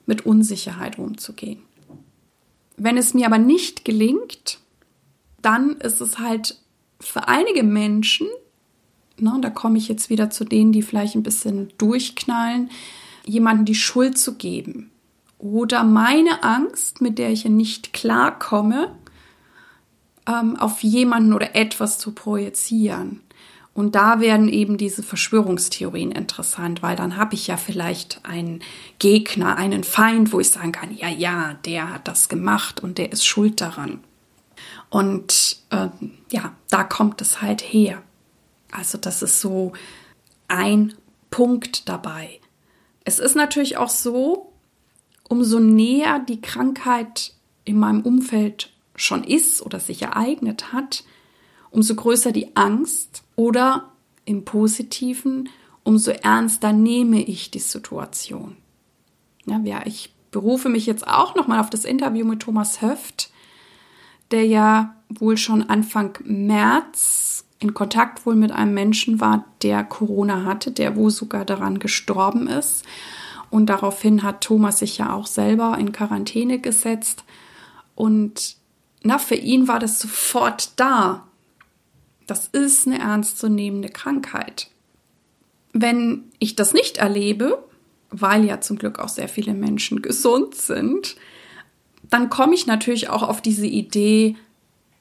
mit 0.06 0.26
Unsicherheit 0.26 0.98
umzugehen. 0.98 1.62
Wenn 2.76 2.96
es 2.96 3.14
mir 3.14 3.26
aber 3.26 3.38
nicht 3.38 3.84
gelingt, 3.84 4.58
dann 5.40 5.76
ist 5.78 6.00
es 6.00 6.18
halt 6.18 6.61
für 7.02 7.28
einige 7.28 7.62
Menschen, 7.62 8.28
ne, 9.18 9.36
da 9.40 9.50
komme 9.50 9.78
ich 9.78 9.88
jetzt 9.88 10.10
wieder 10.10 10.30
zu 10.30 10.44
denen, 10.44 10.72
die 10.72 10.82
vielleicht 10.82 11.14
ein 11.14 11.22
bisschen 11.22 11.72
durchknallen, 11.78 12.70
jemanden 13.24 13.64
die 13.64 13.74
Schuld 13.74 14.18
zu 14.18 14.36
geben. 14.36 14.90
Oder 15.38 15.84
meine 15.84 16.42
Angst, 16.44 17.00
mit 17.00 17.18
der 17.18 17.30
ich 17.30 17.44
nicht 17.44 17.92
klarkomme, 17.92 18.94
ähm, 20.26 20.56
auf 20.56 20.82
jemanden 20.82 21.32
oder 21.32 21.56
etwas 21.56 21.98
zu 21.98 22.12
projizieren. 22.12 23.20
Und 23.74 23.94
da 23.94 24.20
werden 24.20 24.48
eben 24.48 24.76
diese 24.76 25.02
Verschwörungstheorien 25.02 26.12
interessant, 26.12 26.82
weil 26.82 26.94
dann 26.94 27.16
habe 27.16 27.34
ich 27.34 27.46
ja 27.46 27.56
vielleicht 27.56 28.20
einen 28.24 28.60
Gegner, 28.98 29.56
einen 29.56 29.82
Feind, 29.82 30.32
wo 30.32 30.40
ich 30.40 30.50
sagen 30.50 30.72
kann, 30.72 30.94
ja, 30.94 31.08
ja, 31.08 31.54
der 31.64 31.92
hat 31.92 32.06
das 32.06 32.28
gemacht 32.28 32.80
und 32.80 32.98
der 32.98 33.12
ist 33.12 33.26
schuld 33.26 33.60
daran. 33.60 34.00
Und 34.92 35.56
äh, 35.70 35.88
ja, 36.30 36.54
da 36.68 36.84
kommt 36.84 37.22
es 37.22 37.40
halt 37.40 37.62
her. 37.62 38.02
Also 38.70 38.98
das 38.98 39.22
ist 39.22 39.40
so 39.40 39.72
ein 40.48 40.92
Punkt 41.30 41.88
dabei. 41.88 42.40
Es 43.02 43.18
ist 43.18 43.34
natürlich 43.34 43.78
auch 43.78 43.88
so, 43.88 44.52
umso 45.26 45.60
näher 45.60 46.18
die 46.18 46.42
Krankheit 46.42 47.32
in 47.64 47.78
meinem 47.78 48.02
Umfeld 48.02 48.70
schon 48.94 49.24
ist 49.24 49.62
oder 49.62 49.80
sich 49.80 50.02
ereignet 50.02 50.74
hat, 50.74 51.04
umso 51.70 51.94
größer 51.94 52.30
die 52.30 52.54
Angst 52.54 53.22
oder 53.34 53.92
im 54.26 54.44
positiven, 54.44 55.48
umso 55.84 56.10
ernster 56.10 56.74
nehme 56.74 57.22
ich 57.22 57.50
die 57.50 57.60
Situation. 57.60 58.58
Ja, 59.46 59.86
ich 59.86 60.12
berufe 60.30 60.68
mich 60.68 60.84
jetzt 60.84 61.08
auch 61.08 61.34
nochmal 61.34 61.60
auf 61.60 61.70
das 61.70 61.86
Interview 61.86 62.26
mit 62.26 62.40
Thomas 62.40 62.82
Höft, 62.82 63.31
der 64.32 64.46
ja 64.46 64.96
wohl 65.08 65.36
schon 65.36 65.62
Anfang 65.62 66.18
März 66.24 67.44
in 67.58 67.74
Kontakt 67.74 68.26
wohl 68.26 68.34
mit 68.34 68.50
einem 68.50 68.74
Menschen 68.74 69.20
war, 69.20 69.44
der 69.62 69.84
Corona 69.84 70.44
hatte, 70.44 70.72
der 70.72 70.96
wohl 70.96 71.10
sogar 71.10 71.44
daran 71.44 71.78
gestorben 71.78 72.48
ist. 72.48 72.84
Und 73.50 73.66
daraufhin 73.66 74.22
hat 74.22 74.40
Thomas 74.40 74.80
sich 74.80 74.98
ja 74.98 75.12
auch 75.12 75.26
selber 75.26 75.76
in 75.78 75.92
Quarantäne 75.92 76.58
gesetzt. 76.58 77.24
Und 77.94 78.56
na, 79.02 79.18
für 79.18 79.34
ihn 79.34 79.68
war 79.68 79.78
das 79.78 80.00
sofort 80.00 80.72
da. 80.80 81.26
Das 82.26 82.48
ist 82.48 82.86
eine 82.86 82.98
ernstzunehmende 82.98 83.90
Krankheit. 83.90 84.70
Wenn 85.72 86.24
ich 86.38 86.56
das 86.56 86.72
nicht 86.72 86.96
erlebe, 86.96 87.62
weil 88.10 88.44
ja 88.44 88.60
zum 88.60 88.78
Glück 88.78 88.98
auch 88.98 89.08
sehr 89.08 89.28
viele 89.28 89.54
Menschen 89.54 90.02
gesund 90.02 90.54
sind, 90.54 91.16
dann 92.12 92.30
komme 92.30 92.54
ich 92.54 92.66
natürlich 92.66 93.08
auch 93.08 93.22
auf 93.22 93.40
diese 93.40 93.66
Idee, 93.66 94.36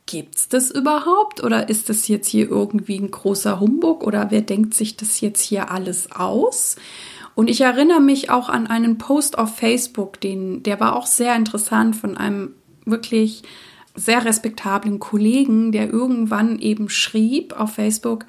gibt 0.05 0.35
es 0.35 0.49
das 0.49 0.71
überhaupt 0.71 1.43
oder 1.43 1.69
ist 1.69 1.89
das 1.89 2.07
jetzt 2.07 2.27
hier 2.27 2.49
irgendwie 2.49 2.97
ein 2.97 3.11
großer 3.11 3.59
Humbug 3.59 4.03
oder 4.05 4.31
wer 4.31 4.41
denkt 4.41 4.73
sich 4.73 4.97
das 4.97 5.21
jetzt 5.21 5.41
hier 5.41 5.71
alles 5.71 6.11
aus? 6.11 6.75
Und 7.35 7.49
ich 7.49 7.61
erinnere 7.61 8.01
mich 8.01 8.29
auch 8.29 8.49
an 8.49 8.67
einen 8.67 8.97
Post 8.97 9.37
auf 9.37 9.55
Facebook, 9.55 10.19
den, 10.19 10.63
der 10.63 10.79
war 10.79 10.95
auch 10.95 11.05
sehr 11.05 11.35
interessant 11.35 11.95
von 11.95 12.17
einem 12.17 12.55
wirklich 12.85 13.43
sehr 13.95 14.25
respektablen 14.25 14.99
Kollegen, 14.99 15.71
der 15.71 15.89
irgendwann 15.89 16.59
eben 16.59 16.89
schrieb 16.89 17.57
auf 17.59 17.73
Facebook, 17.73 18.25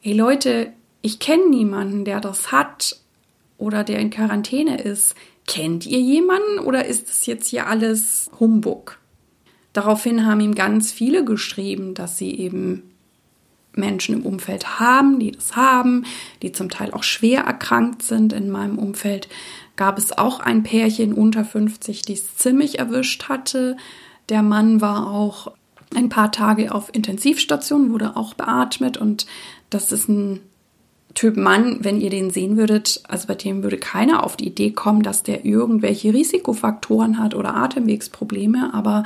hey 0.00 0.14
Leute, 0.14 0.72
ich 1.02 1.18
kenne 1.18 1.48
niemanden, 1.48 2.04
der 2.04 2.20
das 2.20 2.50
hat 2.50 2.96
oder 3.58 3.84
der 3.84 3.98
in 3.98 4.10
Quarantäne 4.10 4.80
ist. 4.80 5.14
Kennt 5.46 5.86
ihr 5.86 6.00
jemanden 6.00 6.58
oder 6.60 6.86
ist 6.86 7.08
es 7.08 7.26
jetzt 7.26 7.48
hier 7.48 7.66
alles 7.66 8.30
Humbug? 8.40 8.98
Daraufhin 9.72 10.24
haben 10.24 10.40
ihm 10.40 10.54
ganz 10.54 10.92
viele 10.92 11.24
geschrieben, 11.24 11.94
dass 11.94 12.16
sie 12.16 12.30
eben 12.30 12.94
Menschen 13.76 14.14
im 14.14 14.24
Umfeld 14.24 14.78
haben, 14.78 15.18
die 15.18 15.32
das 15.32 15.56
haben, 15.56 16.04
die 16.42 16.52
zum 16.52 16.70
Teil 16.70 16.92
auch 16.92 17.02
schwer 17.02 17.42
erkrankt 17.42 18.02
sind. 18.02 18.32
In 18.32 18.50
meinem 18.50 18.78
Umfeld 18.78 19.28
gab 19.76 19.98
es 19.98 20.16
auch 20.16 20.40
ein 20.40 20.62
Pärchen 20.62 21.12
unter 21.12 21.44
50, 21.44 22.02
die 22.02 22.12
es 22.14 22.36
ziemlich 22.36 22.78
erwischt 22.78 23.28
hatte. 23.28 23.76
Der 24.28 24.42
Mann 24.42 24.80
war 24.80 25.10
auch 25.10 25.52
ein 25.94 26.08
paar 26.08 26.32
Tage 26.32 26.74
auf 26.74 26.94
Intensivstation, 26.94 27.92
wurde 27.92 28.16
auch 28.16 28.34
beatmet 28.34 28.96
und 28.96 29.26
das 29.70 29.92
ist 29.92 30.08
ein 30.08 30.40
Typ 31.14 31.36
Mann, 31.36 31.78
wenn 31.82 32.00
ihr 32.00 32.10
den 32.10 32.30
sehen 32.30 32.56
würdet, 32.56 33.02
also 33.08 33.28
bei 33.28 33.36
dem 33.36 33.62
würde 33.62 33.78
keiner 33.78 34.24
auf 34.24 34.36
die 34.36 34.48
Idee 34.48 34.72
kommen, 34.72 35.02
dass 35.02 35.22
der 35.22 35.44
irgendwelche 35.44 36.12
Risikofaktoren 36.12 37.18
hat 37.18 37.34
oder 37.34 37.54
Atemwegsprobleme, 37.54 38.74
aber 38.74 39.04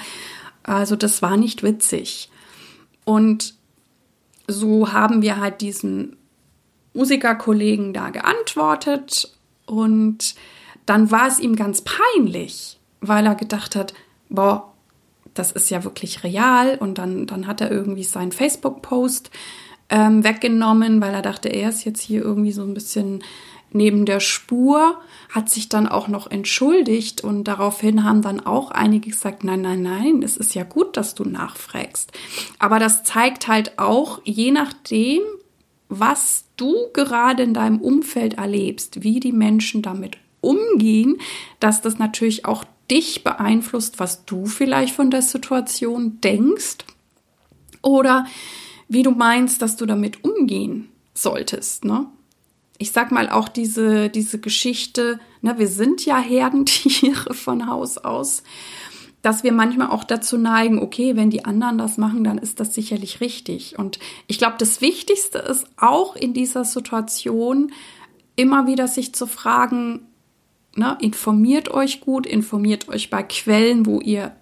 also 0.62 0.96
das 0.96 1.20
war 1.20 1.36
nicht 1.36 1.62
witzig. 1.62 2.30
Und 3.04 3.54
so 4.46 4.92
haben 4.92 5.20
wir 5.20 5.38
halt 5.38 5.60
diesen 5.60 6.16
Musikerkollegen 6.94 7.92
da 7.92 8.10
geantwortet 8.10 9.32
und 9.66 10.34
dann 10.86 11.10
war 11.10 11.28
es 11.28 11.38
ihm 11.38 11.54
ganz 11.56 11.82
peinlich, 11.82 12.80
weil 13.00 13.26
er 13.26 13.34
gedacht 13.34 13.76
hat, 13.76 13.92
boah, 14.30 14.72
das 15.34 15.52
ist 15.52 15.70
ja 15.70 15.84
wirklich 15.84 16.24
real 16.24 16.76
und 16.80 16.98
dann, 16.98 17.26
dann 17.26 17.46
hat 17.46 17.60
er 17.60 17.70
irgendwie 17.70 18.04
seinen 18.04 18.32
Facebook-Post 18.32 19.30
ähm, 19.90 20.24
weggenommen, 20.24 21.00
weil 21.00 21.14
er 21.14 21.22
dachte, 21.22 21.48
er 21.48 21.70
ist 21.70 21.84
jetzt 21.84 22.00
hier 22.00 22.22
irgendwie 22.22 22.52
so 22.52 22.62
ein 22.62 22.74
bisschen 22.74 23.22
neben 23.70 24.06
der 24.06 24.20
Spur, 24.20 24.98
hat 25.28 25.50
sich 25.50 25.68
dann 25.68 25.86
auch 25.86 26.08
noch 26.08 26.30
entschuldigt 26.30 27.22
und 27.22 27.44
daraufhin 27.44 28.04
haben 28.04 28.22
dann 28.22 28.40
auch 28.40 28.70
einige 28.70 29.10
gesagt, 29.10 29.44
nein, 29.44 29.60
nein, 29.60 29.82
nein, 29.82 30.22
es 30.22 30.36
ist 30.36 30.54
ja 30.54 30.64
gut, 30.64 30.96
dass 30.96 31.14
du 31.14 31.24
nachfragst. 31.24 32.10
Aber 32.58 32.78
das 32.78 33.04
zeigt 33.04 33.46
halt 33.46 33.78
auch, 33.78 34.20
je 34.24 34.52
nachdem, 34.52 35.20
was 35.88 36.44
du 36.56 36.74
gerade 36.92 37.42
in 37.42 37.54
deinem 37.54 37.80
Umfeld 37.80 38.34
erlebst, 38.34 39.02
wie 39.02 39.20
die 39.20 39.32
Menschen 39.32 39.82
damit 39.82 40.16
umgehen, 40.40 41.18
dass 41.60 41.82
das 41.82 41.98
natürlich 41.98 42.44
auch 42.44 42.64
dich 42.90 43.22
beeinflusst, 43.22 43.98
was 43.98 44.24
du 44.24 44.46
vielleicht 44.46 44.94
von 44.94 45.10
der 45.10 45.22
Situation 45.22 46.20
denkst 46.22 46.78
oder 47.82 48.26
wie 48.88 49.02
du 49.02 49.10
meinst, 49.10 49.62
dass 49.62 49.76
du 49.76 49.86
damit 49.86 50.24
umgehen 50.24 50.88
solltest. 51.14 51.84
Ne? 51.84 52.06
Ich 52.78 52.92
sag 52.92 53.12
mal 53.12 53.28
auch 53.28 53.48
diese, 53.48 54.08
diese 54.08 54.38
Geschichte, 54.38 55.20
ne, 55.42 55.58
wir 55.58 55.68
sind 55.68 56.04
ja 56.04 56.18
Herdentiere 56.18 57.34
von 57.34 57.66
Haus 57.66 57.98
aus. 57.98 58.42
dass 59.20 59.42
wir 59.42 59.52
manchmal 59.52 59.88
auch 59.88 60.04
dazu 60.04 60.38
neigen, 60.38 60.78
okay, 60.80 61.16
wenn 61.16 61.28
die 61.28 61.44
anderen 61.44 61.76
das 61.76 61.98
machen, 61.98 62.22
dann 62.22 62.38
ist 62.38 62.60
das 62.60 62.72
sicherlich 62.72 63.20
richtig. 63.20 63.76
Und 63.76 63.98
ich 64.28 64.38
glaube, 64.38 64.54
das 64.58 64.80
Wichtigste 64.80 65.38
ist 65.38 65.66
auch 65.76 66.14
in 66.14 66.34
dieser 66.34 66.64
Situation 66.64 67.72
immer 68.36 68.68
wieder 68.68 68.86
sich 68.86 69.12
zu 69.12 69.26
fragen, 69.26 70.06
ne, 70.76 70.96
informiert 71.00 71.68
euch 71.70 72.00
gut, 72.00 72.26
informiert 72.26 72.88
euch 72.88 73.10
bei 73.10 73.24
Quellen, 73.24 73.84
wo 73.84 74.00
ihr 74.00 74.36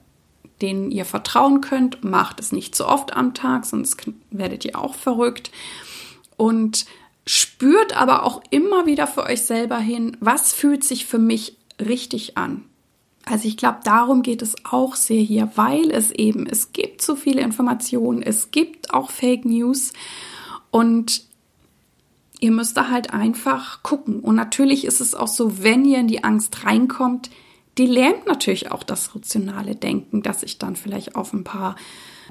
denen 0.63 0.91
ihr 0.91 1.05
vertrauen 1.05 1.61
könnt, 1.61 2.03
macht 2.05 2.41
es 2.41 2.53
nicht 2.53 2.75
zu 2.75 2.87
oft 2.87 3.15
am 3.15 3.35
Tag, 3.35 3.65
sonst 3.67 3.97
werdet 4.31 4.65
ihr 4.65 4.79
auch 4.79 4.95
verrückt. 4.95 5.51
Und 6.37 6.87
spürt 7.27 7.97
aber 7.97 8.23
auch 8.23 8.43
immer 8.51 8.87
wieder 8.87 9.07
für 9.07 9.25
euch 9.25 9.43
selber 9.43 9.79
hin, 9.79 10.17
was 10.21 10.53
fühlt 10.53 10.85
sich 10.85 11.07
für 11.07 11.19
mich 11.19 11.57
richtig 11.81 12.39
an. 12.39 12.65
Also 13.25 13.49
ich 13.49 13.57
glaube, 13.57 13.81
darum 13.83 14.23
geht 14.23 14.41
es 14.41 14.55
auch 14.65 14.95
sehr 14.95 15.21
hier, 15.21 15.51
weil 15.57 15.91
es 15.91 16.13
eben, 16.13 16.47
es 16.47 16.73
gibt 16.73 17.03
so 17.03 17.17
viele 17.17 17.41
Informationen, 17.41 18.23
es 18.23 18.53
gibt 18.53 18.95
auch 18.95 19.11
Fake 19.11 19.45
News 19.45 19.93
und 20.71 21.23
ihr 22.39 22.53
müsst 22.53 22.77
da 22.77 22.89
halt 22.89 23.13
einfach 23.13 23.83
gucken. 23.83 24.21
Und 24.21 24.37
natürlich 24.37 24.85
ist 24.85 25.01
es 25.01 25.17
auch 25.17 25.27
so, 25.27 25.63
wenn 25.63 25.85
ihr 25.85 25.99
in 25.99 26.07
die 26.07 26.23
Angst 26.23 26.65
reinkommt, 26.65 27.31
die 27.79 27.87
lähmt 27.87 28.27
natürlich 28.27 28.73
auch 28.73 28.83
das 28.83 29.15
rationale 29.15 29.75
Denken, 29.75 30.23
dass 30.23 30.43
ich 30.43 30.59
dann 30.59 30.77
vielleicht 30.77 31.15
auf 31.15 31.33
ein 31.33 31.45
paar 31.45 31.77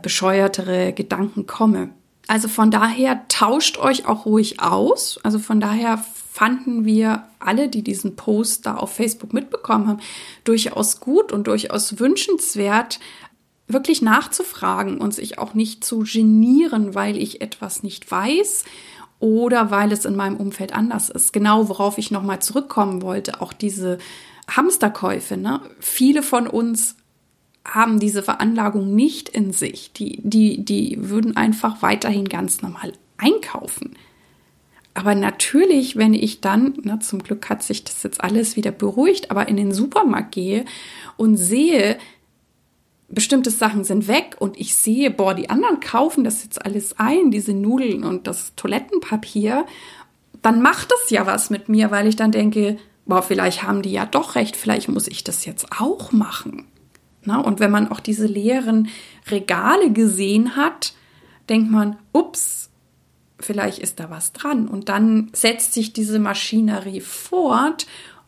bescheuertere 0.02 0.94
Gedanken 0.94 1.46
komme. 1.46 1.90
Also 2.28 2.48
von 2.48 2.72
daher 2.72 3.28
tauscht 3.28 3.78
euch 3.78 4.08
auch 4.08 4.26
ruhig 4.26 4.60
aus. 4.60 5.20
Also 5.24 5.38
von 5.38 5.60
daher 5.60 6.04
fanden 6.32 6.86
wir 6.86 7.24
alle, 7.40 7.70
die 7.70 7.84
diesen 7.84 8.16
Post 8.16 8.66
da 8.66 8.76
auf 8.76 8.94
Facebook 8.94 9.32
mitbekommen 9.32 9.88
haben, 9.88 10.02
durchaus 10.44 11.00
gut 11.00 11.32
und 11.32 11.48
durchaus 11.48 12.00
wünschenswert, 12.00 13.00
wirklich 13.68 14.02
nachzufragen 14.02 14.98
und 14.98 15.14
sich 15.14 15.38
auch 15.40 15.54
nicht 15.54 15.84
zu 15.84 16.00
genieren, 16.00 16.96
weil 16.96 17.18
ich 17.18 17.42
etwas 17.42 17.84
nicht 17.84 18.10
weiß 18.10 18.66
oder 19.20 19.72
weil 19.72 19.92
es 19.92 20.06
in 20.06 20.16
meinem 20.16 20.38
Umfeld 20.38 20.74
anders 20.74 21.10
ist. 21.10 21.32
Genau, 21.32 21.70
worauf 21.70 21.98
ich 21.98 22.12
nochmal 22.12 22.42
zurückkommen 22.42 23.02
wollte, 23.02 23.42
auch 23.42 23.54
diese 23.54 23.98
Hamsterkäufe. 24.50 25.38
Ne? 25.38 25.62
Viele 25.80 26.24
von 26.24 26.48
uns 26.48 26.96
haben 27.66 28.00
diese 28.00 28.22
Veranlagung 28.22 28.94
nicht 28.94 29.30
in 29.30 29.52
sich. 29.52 29.92
Die, 29.94 30.20
die, 30.24 30.64
die 30.64 31.10
würden 31.10 31.36
einfach 31.36 31.82
weiterhin 31.82 32.30
ganz 32.30 32.62
normal 32.62 32.94
einkaufen. 33.18 33.96
Aber 34.94 35.14
natürlich, 35.14 35.98
wenn 35.98 36.14
ich 36.14 36.40
dann, 36.40 36.74
na, 36.84 37.00
zum 37.00 37.22
Glück 37.22 37.50
hat 37.50 37.64
sich 37.64 37.84
das 37.84 38.02
jetzt 38.04 38.24
alles 38.24 38.56
wieder 38.56 38.72
beruhigt, 38.72 39.30
aber 39.30 39.50
in 39.50 39.58
den 39.58 39.74
Supermarkt 39.74 40.32
gehe 40.32 40.64
und 41.18 41.36
sehe, 41.36 41.98
bestimmte 43.10 43.50
Sachen 43.50 43.84
sind 43.84 44.08
weg 44.08 44.38
und 44.40 44.58
ich 44.58 44.76
sehe, 44.76 45.12
boah, 45.12 45.34
die 45.34 45.50
anderen 45.50 45.82
kaufen 45.82 46.24
das 46.24 46.44
jetzt 46.44 46.64
alles 46.66 46.98
ein, 46.98 47.30
diese 47.30 47.54
Nudeln 47.54 48.04
und 48.04 48.26
das 48.26 48.54
Toilettenpapier, 48.56 49.66
dann 50.42 50.62
macht 50.62 50.92
das 50.92 51.10
ja 51.10 51.26
was 51.26 51.50
mit 51.50 51.68
mir, 51.68 51.92
weil 51.92 52.08
ich 52.08 52.16
dann 52.16 52.32
denke, 52.32 52.78
boah, 53.06 53.22
vielleicht 53.22 53.64
haben 53.64 53.82
die 53.82 53.92
ja 53.92 54.06
doch 54.06 54.36
recht, 54.36 54.56
vielleicht 54.56 54.90
muss 54.90 55.08
ich 55.08 55.24
das 55.24 55.46
jetzt 55.46 55.68
auch 55.80 56.12
machen. 56.12 56.66
Na, 57.24 57.40
und 57.40 57.60
wenn 57.60 57.72
man 57.72 57.92
auch 57.92 58.00
diese 58.00 58.28
leeren 58.28 58.90
Regale 59.30 59.92
gesehen 59.92 60.56
hat, 60.56 60.94
denkt 61.50 61.72
man, 61.72 61.98
ups, 62.12 62.70
vielleicht 63.40 63.80
ist 63.80 64.00
da 64.00 64.10
was 64.10 64.34
dran. 64.34 64.68
Und 64.68 64.90
dann 64.90 65.30
setzt 65.34 65.74
sich 65.74 65.94
diese 65.94 66.20
Maschinerie 66.20 67.02
fort, 67.02 67.88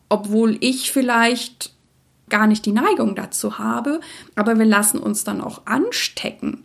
obwohl 0.10 0.58
ich 0.62 0.92
vielleicht 0.92 1.74
gar 2.30 2.48
nicht 2.48 2.66
die 2.66 2.72
Neigung 2.72 3.16
dazu 3.16 3.58
habe, 3.58 4.02
aber 4.36 4.58
wir 4.58 4.66
lassen 4.66 5.00
uns 5.00 5.24
dann 5.24 5.42
auch 5.42 5.66
anstecken. 5.66 6.64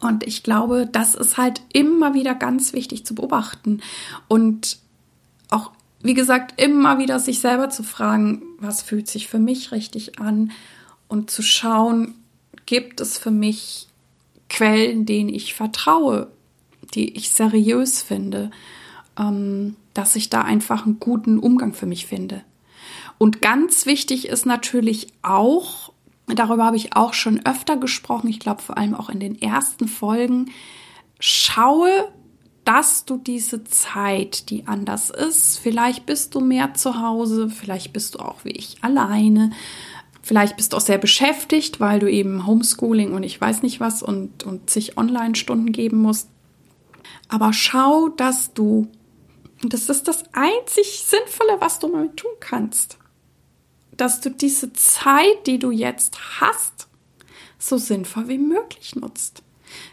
Und 0.00 0.26
ich 0.26 0.42
glaube, 0.42 0.88
das 0.90 1.14
ist 1.14 1.36
halt 1.36 1.62
immer 1.72 2.14
wieder 2.14 2.34
ganz 2.34 2.72
wichtig 2.72 3.06
zu 3.06 3.14
beobachten 3.14 3.82
und 4.26 4.78
wie 6.02 6.14
gesagt, 6.14 6.60
immer 6.60 6.98
wieder 6.98 7.20
sich 7.20 7.40
selber 7.40 7.70
zu 7.70 7.82
fragen, 7.82 8.42
was 8.58 8.82
fühlt 8.82 9.08
sich 9.08 9.28
für 9.28 9.38
mich 9.38 9.72
richtig 9.72 10.18
an 10.18 10.50
und 11.08 11.30
zu 11.30 11.42
schauen, 11.42 12.14
gibt 12.66 13.00
es 13.00 13.18
für 13.18 13.30
mich 13.30 13.88
Quellen, 14.48 15.06
denen 15.06 15.30
ich 15.30 15.54
vertraue, 15.54 16.28
die 16.94 17.16
ich 17.16 17.30
seriös 17.30 18.02
finde, 18.02 18.50
ähm, 19.18 19.76
dass 19.94 20.16
ich 20.16 20.28
da 20.30 20.42
einfach 20.42 20.84
einen 20.84 20.98
guten 20.98 21.38
Umgang 21.38 21.72
für 21.72 21.86
mich 21.86 22.06
finde. 22.06 22.42
Und 23.18 23.40
ganz 23.40 23.86
wichtig 23.86 24.28
ist 24.28 24.46
natürlich 24.46 25.08
auch, 25.22 25.92
darüber 26.26 26.64
habe 26.64 26.76
ich 26.76 26.96
auch 26.96 27.14
schon 27.14 27.44
öfter 27.46 27.76
gesprochen, 27.76 28.28
ich 28.28 28.40
glaube 28.40 28.62
vor 28.62 28.76
allem 28.76 28.94
auch 28.94 29.08
in 29.08 29.20
den 29.20 29.40
ersten 29.40 29.86
Folgen, 29.86 30.50
schaue, 31.20 32.08
dass 32.64 33.04
du 33.04 33.16
diese 33.16 33.64
Zeit, 33.64 34.48
die 34.50 34.66
anders 34.66 35.10
ist, 35.10 35.58
vielleicht 35.58 36.06
bist 36.06 36.34
du 36.34 36.40
mehr 36.40 36.74
zu 36.74 37.00
Hause, 37.00 37.50
vielleicht 37.50 37.92
bist 37.92 38.14
du 38.14 38.20
auch 38.20 38.44
wie 38.44 38.52
ich 38.52 38.76
alleine, 38.82 39.50
vielleicht 40.22 40.56
bist 40.56 40.72
du 40.72 40.76
auch 40.76 40.82
sehr 40.82 40.98
beschäftigt, 40.98 41.80
weil 41.80 41.98
du 41.98 42.10
eben 42.10 42.46
Homeschooling 42.46 43.12
und 43.12 43.24
ich 43.24 43.40
weiß 43.40 43.62
nicht 43.62 43.80
was 43.80 44.02
und, 44.02 44.44
und 44.44 44.70
zig 44.70 44.96
Online-Stunden 44.96 45.72
geben 45.72 45.98
musst. 45.98 46.28
Aber 47.28 47.52
schau, 47.52 48.08
dass 48.08 48.54
du, 48.54 48.88
und 49.62 49.72
das 49.72 49.88
ist 49.88 50.06
das 50.06 50.24
einzig 50.32 51.04
Sinnvolle, 51.06 51.60
was 51.60 51.80
du 51.80 51.88
mal 51.88 52.10
tun 52.14 52.30
kannst, 52.38 52.98
dass 53.96 54.20
du 54.20 54.30
diese 54.30 54.72
Zeit, 54.72 55.46
die 55.46 55.58
du 55.58 55.70
jetzt 55.70 56.40
hast, 56.40 56.88
so 57.58 57.76
sinnvoll 57.76 58.28
wie 58.28 58.38
möglich 58.38 58.94
nutzt. 58.96 59.42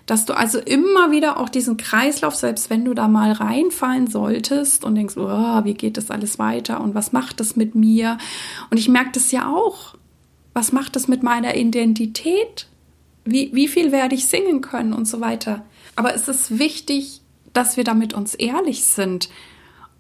Dass 0.06 0.26
du 0.26 0.36
also 0.36 0.60
immer 0.60 1.12
wieder 1.12 1.40
auch 1.40 1.50
diesen 1.50 1.78
Kreislauf, 1.78 2.36
selbst 2.36 2.70
wenn 2.70 2.86
du 2.86 2.94
da 2.94 3.08
mal 3.08 3.32
reinfallen 3.32 4.08
solltest 4.08 4.84
und 4.84 4.96
denkst, 4.96 5.16
oh, 5.18 5.64
wie 5.64 5.74
geht 5.74 5.98
das 5.98 6.12
alles 6.12 6.40
weiter 6.40 6.82
und 6.82 6.96
was 6.96 7.12
macht 7.12 7.40
das 7.40 7.56
mit 7.56 7.76
mir? 7.76 8.18
Und 8.70 8.78
ich 8.78 8.90
merke 8.90 9.12
das 9.14 9.32
ja 9.32 9.50
auch. 9.50 9.96
Was 10.54 10.72
macht 10.72 10.96
das 10.96 11.08
mit 11.08 11.24
meiner 11.24 11.56
Identität? 11.56 12.68
Wie, 13.24 13.52
wie 13.54 13.68
viel 13.68 13.92
werde 13.92 14.16
ich 14.16 14.28
singen 14.28 14.62
können 14.62 14.94
und 14.94 15.08
so 15.08 15.22
weiter? 15.22 15.64
Aber 15.96 16.16
es 16.16 16.28
ist 16.28 16.58
wichtig, 16.58 17.22
dass 17.54 17.78
wir 17.78 17.84
damit 17.84 18.14
uns 18.14 18.34
ehrlich 18.34 18.86
sind 18.86 19.30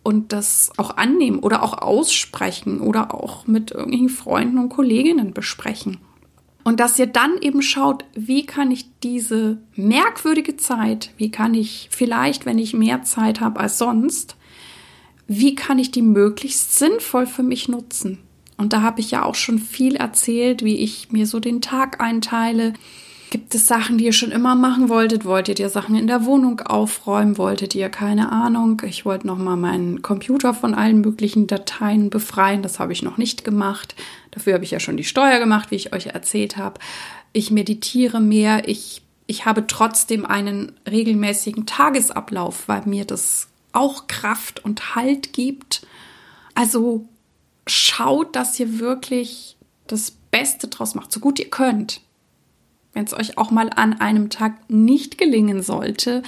und 0.04 0.34
das 0.34 0.72
auch 0.78 0.98
annehmen 0.98 1.40
oder 1.40 1.62
auch 1.64 1.78
aussprechen 1.78 2.80
oder 2.80 3.14
auch 3.14 3.48
mit 3.48 3.72
irgendwelchen 3.72 4.10
Freunden 4.10 4.58
und 4.58 4.70
Kolleginnen 4.70 5.34
besprechen. 5.34 5.98
Und 6.64 6.80
dass 6.80 7.00
ihr 7.00 7.08
dann 7.08 7.38
eben 7.42 7.62
schaut, 7.62 8.06
wie 8.14 8.46
kann 8.46 8.70
ich 8.72 8.86
diese 9.02 9.60
merkwürdige 9.76 10.58
Zeit, 10.58 11.12
wie 11.18 11.32
kann 11.32 11.54
ich 11.54 11.90
vielleicht, 11.92 12.46
wenn 12.46 12.60
ich 12.60 12.74
mehr 12.74 13.04
Zeit 13.04 13.40
habe 13.42 13.60
als 13.60 13.78
sonst, 13.78 14.36
wie 15.28 15.56
kann 15.56 15.80
ich 15.80 15.92
die 15.92 16.02
möglichst 16.02 16.78
sinnvoll 16.78 17.28
für 17.28 17.44
mich 17.44 17.70
nutzen? 17.70 18.20
Und 18.58 18.74
da 18.74 18.82
habe 18.82 19.00
ich 19.00 19.12
ja 19.12 19.24
auch 19.24 19.36
schon 19.36 19.58
viel 19.58 19.96
erzählt, 19.96 20.66
wie 20.66 20.78
ich 20.78 21.12
mir 21.12 21.28
so 21.28 21.40
den 21.40 21.62
Tag 21.62 22.02
einteile, 22.02 22.74
Gibt 23.30 23.54
es 23.54 23.68
Sachen, 23.68 24.00
die 24.00 24.06
ihr 24.06 24.14
schon 24.14 24.32
immer 24.32 24.56
machen 24.56 24.90
wolltet? 24.90 25.24
Wolltet 25.24 25.60
ihr 25.60 25.70
Sachen 25.70 25.96
in 25.96 26.08
der 26.08 26.26
Wohnung 26.26 26.62
aufräumen? 26.62 27.38
Wolltet 27.38 27.76
ihr 27.76 27.90
keine 27.90 28.32
Ahnung? 28.32 28.82
Ich 28.86 29.06
wollte 29.06 29.28
noch 29.28 29.38
mal 29.38 29.56
meinen 29.56 30.02
Computer 30.02 30.56
von 30.56 30.74
allen 30.74 31.02
möglichen 31.02 31.46
Dateien 31.46 32.10
befreien. 32.10 32.64
Das 32.64 32.80
habe 32.80 32.92
ich 32.92 33.04
noch 33.04 33.18
nicht 33.18 33.44
gemacht. 33.44 33.94
Dafür 34.32 34.56
habe 34.56 34.64
ich 34.64 34.72
ja 34.72 34.80
schon 34.80 34.98
die 34.98 35.04
Steuer 35.04 35.38
gemacht, 35.38 35.70
wie 35.70 35.76
ich 35.76 35.94
euch 35.94 36.08
erzählt 36.08 36.58
habe. 36.58 36.80
Ich 37.32 37.52
meditiere 37.52 38.20
mehr. 38.20 38.68
Ich 38.68 39.04
ich 39.28 39.46
habe 39.46 39.68
trotzdem 39.68 40.26
einen 40.26 40.72
regelmäßigen 40.90 41.68
Tagesablauf, 41.68 42.68
weil 42.68 42.82
mir 42.88 43.06
das 43.06 43.48
auch 43.74 44.08
Kraft 44.08 44.66
und 44.66 44.96
Halt 44.96 45.34
gibt. 45.34 45.86
Also 46.56 47.08
schaut, 47.68 48.36
dass 48.36 48.60
ihr 48.60 48.80
wirklich 48.80 49.56
das 49.86 50.10
Beste 50.10 50.68
draus 50.68 50.96
macht, 50.96 51.12
so 51.12 51.20
gut 51.20 51.38
ihr 51.38 51.52
könnt 51.52 52.02
wenn 52.94 53.06
es 53.06 53.14
euch 53.14 53.38
auch 53.38 53.52
mal 53.52 53.70
an 53.76 54.00
einem 54.00 54.30
Tag 54.30 54.54
nicht 54.70 55.18
gelingen 55.18 55.62
sollte, 55.62 56.24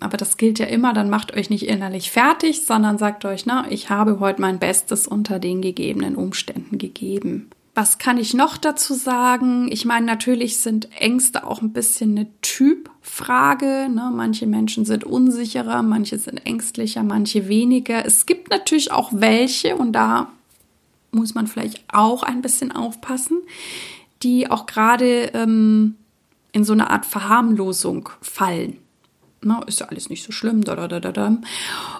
aber 0.00 0.16
das 0.16 0.36
gilt 0.36 0.58
ja 0.58 0.66
immer, 0.66 0.92
dann 0.92 1.10
macht 1.10 1.34
euch 1.34 1.50
nicht 1.50 1.66
innerlich 1.66 2.10
fertig, 2.10 2.62
sondern 2.66 2.98
sagt 2.98 3.24
euch, 3.24 3.46
na, 3.46 3.66
ich 3.70 3.88
habe 3.88 4.20
heute 4.20 4.40
mein 4.40 4.58
Bestes 4.58 5.06
unter 5.06 5.38
den 5.38 5.62
gegebenen 5.62 6.16
Umständen 6.16 6.78
gegeben. 6.78 7.48
Was 7.74 7.98
kann 7.98 8.16
ich 8.16 8.32
noch 8.32 8.56
dazu 8.56 8.94
sagen? 8.94 9.70
Ich 9.70 9.84
meine, 9.84 10.06
natürlich 10.06 10.58
sind 10.58 10.88
Ängste 10.98 11.46
auch 11.46 11.60
ein 11.60 11.74
bisschen 11.74 12.12
eine 12.12 12.26
Typfrage. 12.40 13.90
Ne? 13.90 14.10
Manche 14.14 14.46
Menschen 14.46 14.86
sind 14.86 15.04
unsicherer, 15.04 15.82
manche 15.82 16.18
sind 16.18 16.46
ängstlicher, 16.46 17.02
manche 17.02 17.48
weniger. 17.48 18.06
Es 18.06 18.24
gibt 18.24 18.48
natürlich 18.48 18.92
auch 18.92 19.10
welche, 19.12 19.76
und 19.76 19.92
da 19.92 20.30
muss 21.10 21.34
man 21.34 21.46
vielleicht 21.46 21.84
auch 21.92 22.22
ein 22.22 22.40
bisschen 22.40 22.72
aufpassen, 22.72 23.38
die 24.22 24.50
auch 24.50 24.66
gerade 24.66 25.30
ähm, 25.34 25.96
in 26.52 26.64
so 26.64 26.72
eine 26.72 26.90
Art 26.90 27.06
Verharmlosung 27.06 28.08
fallen. 28.22 28.78
Na, 29.42 29.62
ist 29.64 29.80
ja 29.80 29.86
alles 29.86 30.08
nicht 30.08 30.24
so 30.24 30.32
schlimm. 30.32 30.64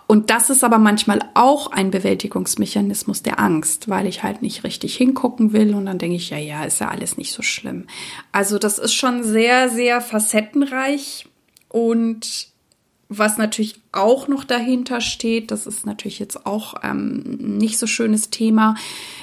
Und 0.06 0.30
das 0.30 0.50
ist 0.50 0.64
aber 0.64 0.78
manchmal 0.78 1.20
auch 1.34 1.70
ein 1.70 1.90
Bewältigungsmechanismus 1.90 3.22
der 3.22 3.38
Angst, 3.38 3.88
weil 3.88 4.06
ich 4.06 4.22
halt 4.22 4.42
nicht 4.42 4.64
richtig 4.64 4.96
hingucken 4.96 5.52
will 5.52 5.74
und 5.74 5.86
dann 5.86 5.98
denke 5.98 6.16
ich, 6.16 6.30
ja, 6.30 6.38
ja, 6.38 6.64
ist 6.64 6.80
ja 6.80 6.88
alles 6.88 7.18
nicht 7.18 7.32
so 7.32 7.42
schlimm. 7.42 7.86
Also 8.32 8.58
das 8.58 8.78
ist 8.78 8.94
schon 8.94 9.22
sehr, 9.22 9.68
sehr 9.68 10.00
facettenreich 10.00 11.28
und 11.68 12.48
was 13.08 13.38
natürlich 13.38 13.80
auch 13.92 14.26
noch 14.26 14.44
dahinter 14.44 15.00
steht, 15.00 15.50
das 15.50 15.66
ist 15.66 15.86
natürlich 15.86 16.18
jetzt 16.18 16.46
auch 16.46 16.74
ähm, 16.82 17.20
nicht 17.58 17.78
so 17.78 17.86
schönes 17.86 18.30
Thema, 18.30 18.74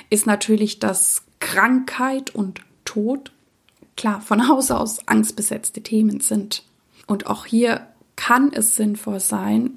ist 0.10 0.26
natürlich, 0.26 0.80
dass 0.80 1.24
Krankheit 1.40 2.34
und 2.34 2.62
Tod 2.94 3.32
klar 3.96 4.22
von 4.22 4.48
Haus 4.48 4.72
aus 4.72 5.08
angstbesetzte 5.08 5.82
Themen 5.82 6.20
sind. 6.20 6.64
Und 7.08 7.28
auch 7.28 7.46
hier 7.46 7.88
kann 8.16 8.52
es 8.54 8.76
sinnvoll 8.76 9.20
sein, 9.20 9.72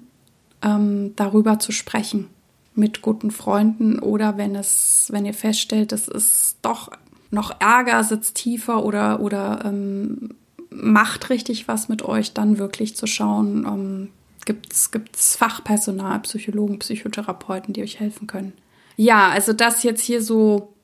ähm, 0.63 1.15
darüber 1.17 1.59
zu 1.59 1.73
sprechen 1.73 2.29
mit 2.75 3.01
guten 3.03 3.31
Freunden 3.31 3.99
oder 3.99 4.37
wenn 4.37 4.55
es, 4.55 5.09
wenn 5.11 5.25
ihr 5.25 5.35
feststellt, 5.35 5.93
es 5.93 6.09
ist 6.09 6.59
doch 6.63 6.91
noch 7.31 7.59
Ärger 7.59 8.05
sitzt 8.05 8.37
tiefer 8.37 8.85
oder 8.85 9.21
oder 9.21 9.65
ähm, 9.65 10.35
macht 10.71 11.31
richtig 11.31 11.69
was 11.69 11.89
mit 11.89 12.03
euch, 12.03 12.35
dann 12.35 12.59
wirklich 12.59 12.97
zu 12.97 13.07
schauen, 13.07 13.65
ähm, 13.67 14.09
gibt 14.45 14.73
es 14.73 15.37
Fachpersonal, 15.37 16.21
Psychologen, 16.21 16.79
Psychotherapeuten, 16.79 17.73
die 17.73 17.83
euch 17.83 17.99
helfen 17.99 18.27
können. 18.27 18.53
Ja, 18.97 19.31
also 19.31 19.53
das 19.53 19.83
jetzt 19.83 20.03
hier 20.03 20.23
so 20.23 20.75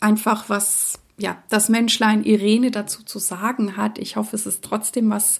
einfach 0.00 0.48
was 0.48 0.98
ja, 1.18 1.42
das 1.48 1.68
Menschlein 1.68 2.24
Irene 2.24 2.70
dazu 2.70 3.02
zu 3.02 3.18
sagen 3.18 3.76
hat. 3.76 3.98
Ich 3.98 4.16
hoffe, 4.16 4.36
es 4.36 4.46
ist 4.46 4.62
trotzdem 4.62 5.10
was 5.10 5.38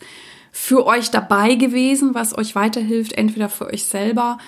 für 0.51 0.87
euch 0.87 1.11
dabei 1.11 1.55
gewesen, 1.55 2.15
was 2.15 2.37
euch 2.37 2.55
weiterhilft, 2.55 3.12
entweder 3.12 3.49
für 3.49 3.67
euch 3.67 3.85
selber 3.85 4.39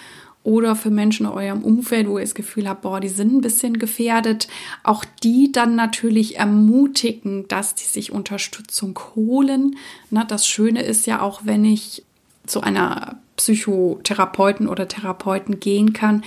oder 0.42 0.74
für 0.74 0.90
Menschen 0.90 1.26
in 1.26 1.32
eurem 1.32 1.62
Umfeld, 1.62 2.08
wo 2.08 2.16
ihr 2.16 2.24
das 2.24 2.34
Gefühl 2.34 2.66
habt, 2.66 2.80
boah, 2.80 3.00
die 3.00 3.10
sind 3.10 3.34
ein 3.34 3.42
bisschen 3.42 3.78
gefährdet. 3.78 4.48
Auch 4.82 5.04
die 5.22 5.52
dann 5.52 5.76
natürlich 5.76 6.38
ermutigen, 6.38 7.46
dass 7.48 7.74
die 7.74 7.84
sich 7.84 8.12
Unterstützung 8.12 8.98
holen. 9.14 9.76
Na, 10.10 10.24
das 10.24 10.46
Schöne 10.46 10.82
ist 10.82 11.06
ja 11.06 11.20
auch, 11.20 11.42
wenn 11.44 11.66
ich 11.66 12.04
zu 12.46 12.62
einer 12.62 13.18
Psychotherapeuten 13.36 14.68
oder 14.68 14.88
Therapeuten 14.88 15.60
gehen 15.60 15.92
kann, 15.92 16.24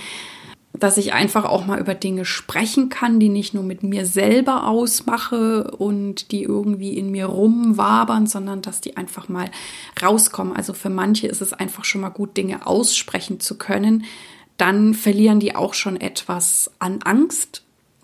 dass 0.82 0.96
ich 0.96 1.12
einfach 1.12 1.44
auch 1.44 1.64
mal 1.64 1.78
über 1.78 1.94
Dinge 1.94 2.24
sprechen 2.24 2.88
kann, 2.88 3.20
die 3.20 3.28
nicht 3.28 3.54
nur 3.54 3.62
mit 3.62 3.84
mir 3.84 4.04
selber 4.04 4.66
ausmache 4.66 5.70
und 5.70 6.32
die 6.32 6.42
irgendwie 6.42 6.98
in 6.98 7.12
mir 7.12 7.26
rumwabern, 7.26 8.26
sondern 8.26 8.62
dass 8.62 8.80
die 8.80 8.96
einfach 8.96 9.28
mal 9.28 9.48
rauskommen. 10.02 10.56
Also 10.56 10.72
für 10.72 10.90
manche 10.90 11.28
ist 11.28 11.40
es 11.40 11.52
einfach 11.52 11.84
schon 11.84 12.00
mal 12.00 12.08
gut, 12.08 12.36
Dinge 12.36 12.66
aussprechen 12.66 13.38
zu 13.38 13.58
können. 13.58 14.06
Dann 14.56 14.94
verlieren 14.94 15.38
die 15.38 15.54
auch 15.54 15.74
schon 15.74 16.00
etwas 16.00 16.72
an 16.80 17.00
Angst. 17.02 17.62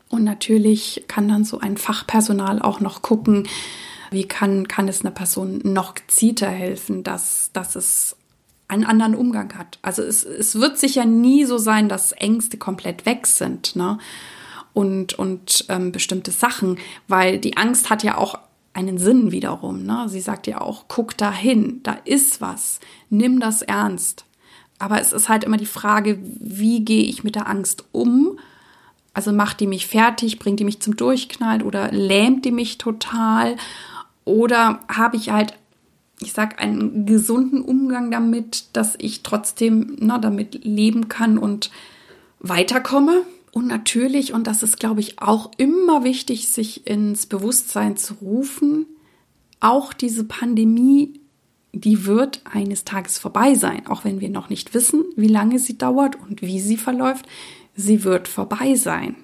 Und 0.08 0.22
natürlich 0.22 1.04
kann 1.08 1.26
dann 1.26 1.44
so 1.44 1.58
ein 1.58 1.78
Fachpersonal 1.78 2.62
auch 2.62 2.78
noch 2.78 3.02
gucken, 3.02 3.48
wie 4.12 4.24
kann, 4.24 4.68
kann 4.68 4.86
es 4.86 5.00
einer 5.00 5.10
Person 5.10 5.60
noch 5.64 5.96
gezielter 5.96 6.48
helfen, 6.48 7.02
dass, 7.02 7.50
dass 7.52 7.74
es 7.74 8.16
einen 8.68 8.84
anderen 8.84 9.14
Umgang 9.14 9.54
hat. 9.58 9.78
Also 9.82 10.02
es, 10.02 10.24
es 10.24 10.60
wird 10.60 10.78
sicher 10.78 11.04
nie 11.04 11.44
so 11.44 11.58
sein, 11.58 11.88
dass 11.88 12.12
Ängste 12.12 12.58
komplett 12.58 13.06
weg 13.06 13.26
sind, 13.26 13.74
ne? 13.76 13.98
Und, 14.74 15.18
und 15.18 15.64
ähm, 15.70 15.90
bestimmte 15.90 16.30
Sachen, 16.30 16.78
weil 17.08 17.38
die 17.38 17.56
Angst 17.56 17.90
hat 17.90 18.04
ja 18.04 18.16
auch 18.16 18.38
einen 18.74 18.98
Sinn 18.98 19.32
wiederum. 19.32 19.82
Ne? 19.82 20.08
Sie 20.08 20.20
sagt 20.20 20.46
ja 20.46 20.60
auch, 20.60 20.84
guck 20.86 21.16
da 21.16 21.32
hin, 21.32 21.80
da 21.82 21.96
ist 22.04 22.40
was, 22.40 22.78
nimm 23.10 23.40
das 23.40 23.62
ernst. 23.62 24.24
Aber 24.78 25.00
es 25.00 25.12
ist 25.12 25.28
halt 25.28 25.42
immer 25.42 25.56
die 25.56 25.66
Frage, 25.66 26.20
wie 26.22 26.84
gehe 26.84 27.02
ich 27.02 27.24
mit 27.24 27.34
der 27.34 27.48
Angst 27.48 27.86
um? 27.90 28.38
Also 29.14 29.32
macht 29.32 29.58
die 29.58 29.66
mich 29.66 29.88
fertig, 29.88 30.38
bringt 30.38 30.60
die 30.60 30.64
mich 30.64 30.80
zum 30.80 30.94
Durchknallen 30.94 31.62
oder 31.62 31.90
lähmt 31.90 32.44
die 32.44 32.52
mich 32.52 32.78
total? 32.78 33.56
Oder 34.24 34.78
habe 34.88 35.16
ich 35.16 35.30
halt 35.30 35.54
ich 36.20 36.32
sag, 36.32 36.60
einen 36.60 37.06
gesunden 37.06 37.62
Umgang 37.62 38.10
damit, 38.10 38.76
dass 38.76 38.94
ich 38.98 39.22
trotzdem 39.22 39.96
na, 40.00 40.18
damit 40.18 40.64
leben 40.64 41.08
kann 41.08 41.38
und 41.38 41.70
weiterkomme. 42.40 43.22
Und 43.52 43.66
natürlich, 43.66 44.32
und 44.32 44.46
das 44.46 44.62
ist, 44.62 44.78
glaube 44.78 45.00
ich, 45.00 45.20
auch 45.20 45.50
immer 45.56 46.04
wichtig, 46.04 46.48
sich 46.48 46.86
ins 46.86 47.26
Bewusstsein 47.26 47.96
zu 47.96 48.14
rufen, 48.14 48.86
auch 49.60 49.92
diese 49.92 50.24
Pandemie, 50.24 51.20
die 51.72 52.06
wird 52.06 52.42
eines 52.44 52.84
Tages 52.84 53.18
vorbei 53.18 53.54
sein, 53.54 53.86
auch 53.86 54.04
wenn 54.04 54.20
wir 54.20 54.30
noch 54.30 54.48
nicht 54.48 54.74
wissen, 54.74 55.04
wie 55.16 55.28
lange 55.28 55.58
sie 55.58 55.78
dauert 55.78 56.16
und 56.16 56.42
wie 56.42 56.60
sie 56.60 56.76
verläuft. 56.76 57.26
Sie 57.74 58.04
wird 58.04 58.28
vorbei 58.28 58.74
sein. 58.74 59.16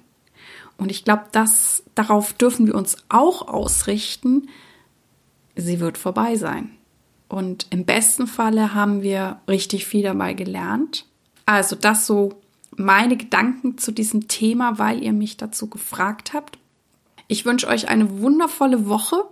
Und 0.77 0.91
ich 0.91 1.05
glaube, 1.05 1.25
dass 1.31 1.83
darauf 1.95 2.33
dürfen 2.33 2.67
wir 2.67 2.75
uns 2.75 2.97
auch 3.09 3.47
ausrichten. 3.47 4.49
Sie 5.55 5.79
wird 5.79 5.97
vorbei 5.97 6.35
sein. 6.35 6.74
Und 7.27 7.67
im 7.69 7.85
besten 7.85 8.27
Falle 8.27 8.73
haben 8.73 9.01
wir 9.01 9.39
richtig 9.47 9.85
viel 9.85 10.03
dabei 10.03 10.33
gelernt. 10.33 11.05
Also 11.45 11.75
das 11.75 12.05
so 12.05 12.33
meine 12.77 13.17
Gedanken 13.17 13.77
zu 13.77 13.91
diesem 13.91 14.27
Thema, 14.27 14.79
weil 14.79 15.03
ihr 15.03 15.13
mich 15.13 15.37
dazu 15.37 15.67
gefragt 15.67 16.33
habt. 16.33 16.57
Ich 17.27 17.45
wünsche 17.45 17.67
euch 17.67 17.87
eine 17.89 18.19
wundervolle 18.19 18.87
Woche. 18.87 19.23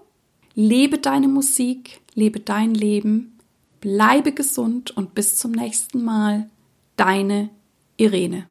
Lebe 0.55 0.97
deine 0.97 1.27
Musik, 1.27 2.01
lebe 2.15 2.39
dein 2.39 2.73
Leben, 2.73 3.37
bleibe 3.81 4.31
gesund 4.31 4.91
und 4.91 5.13
bis 5.13 5.35
zum 5.35 5.51
nächsten 5.51 6.03
Mal. 6.03 6.49
Deine 6.95 7.49
Irene. 7.97 8.41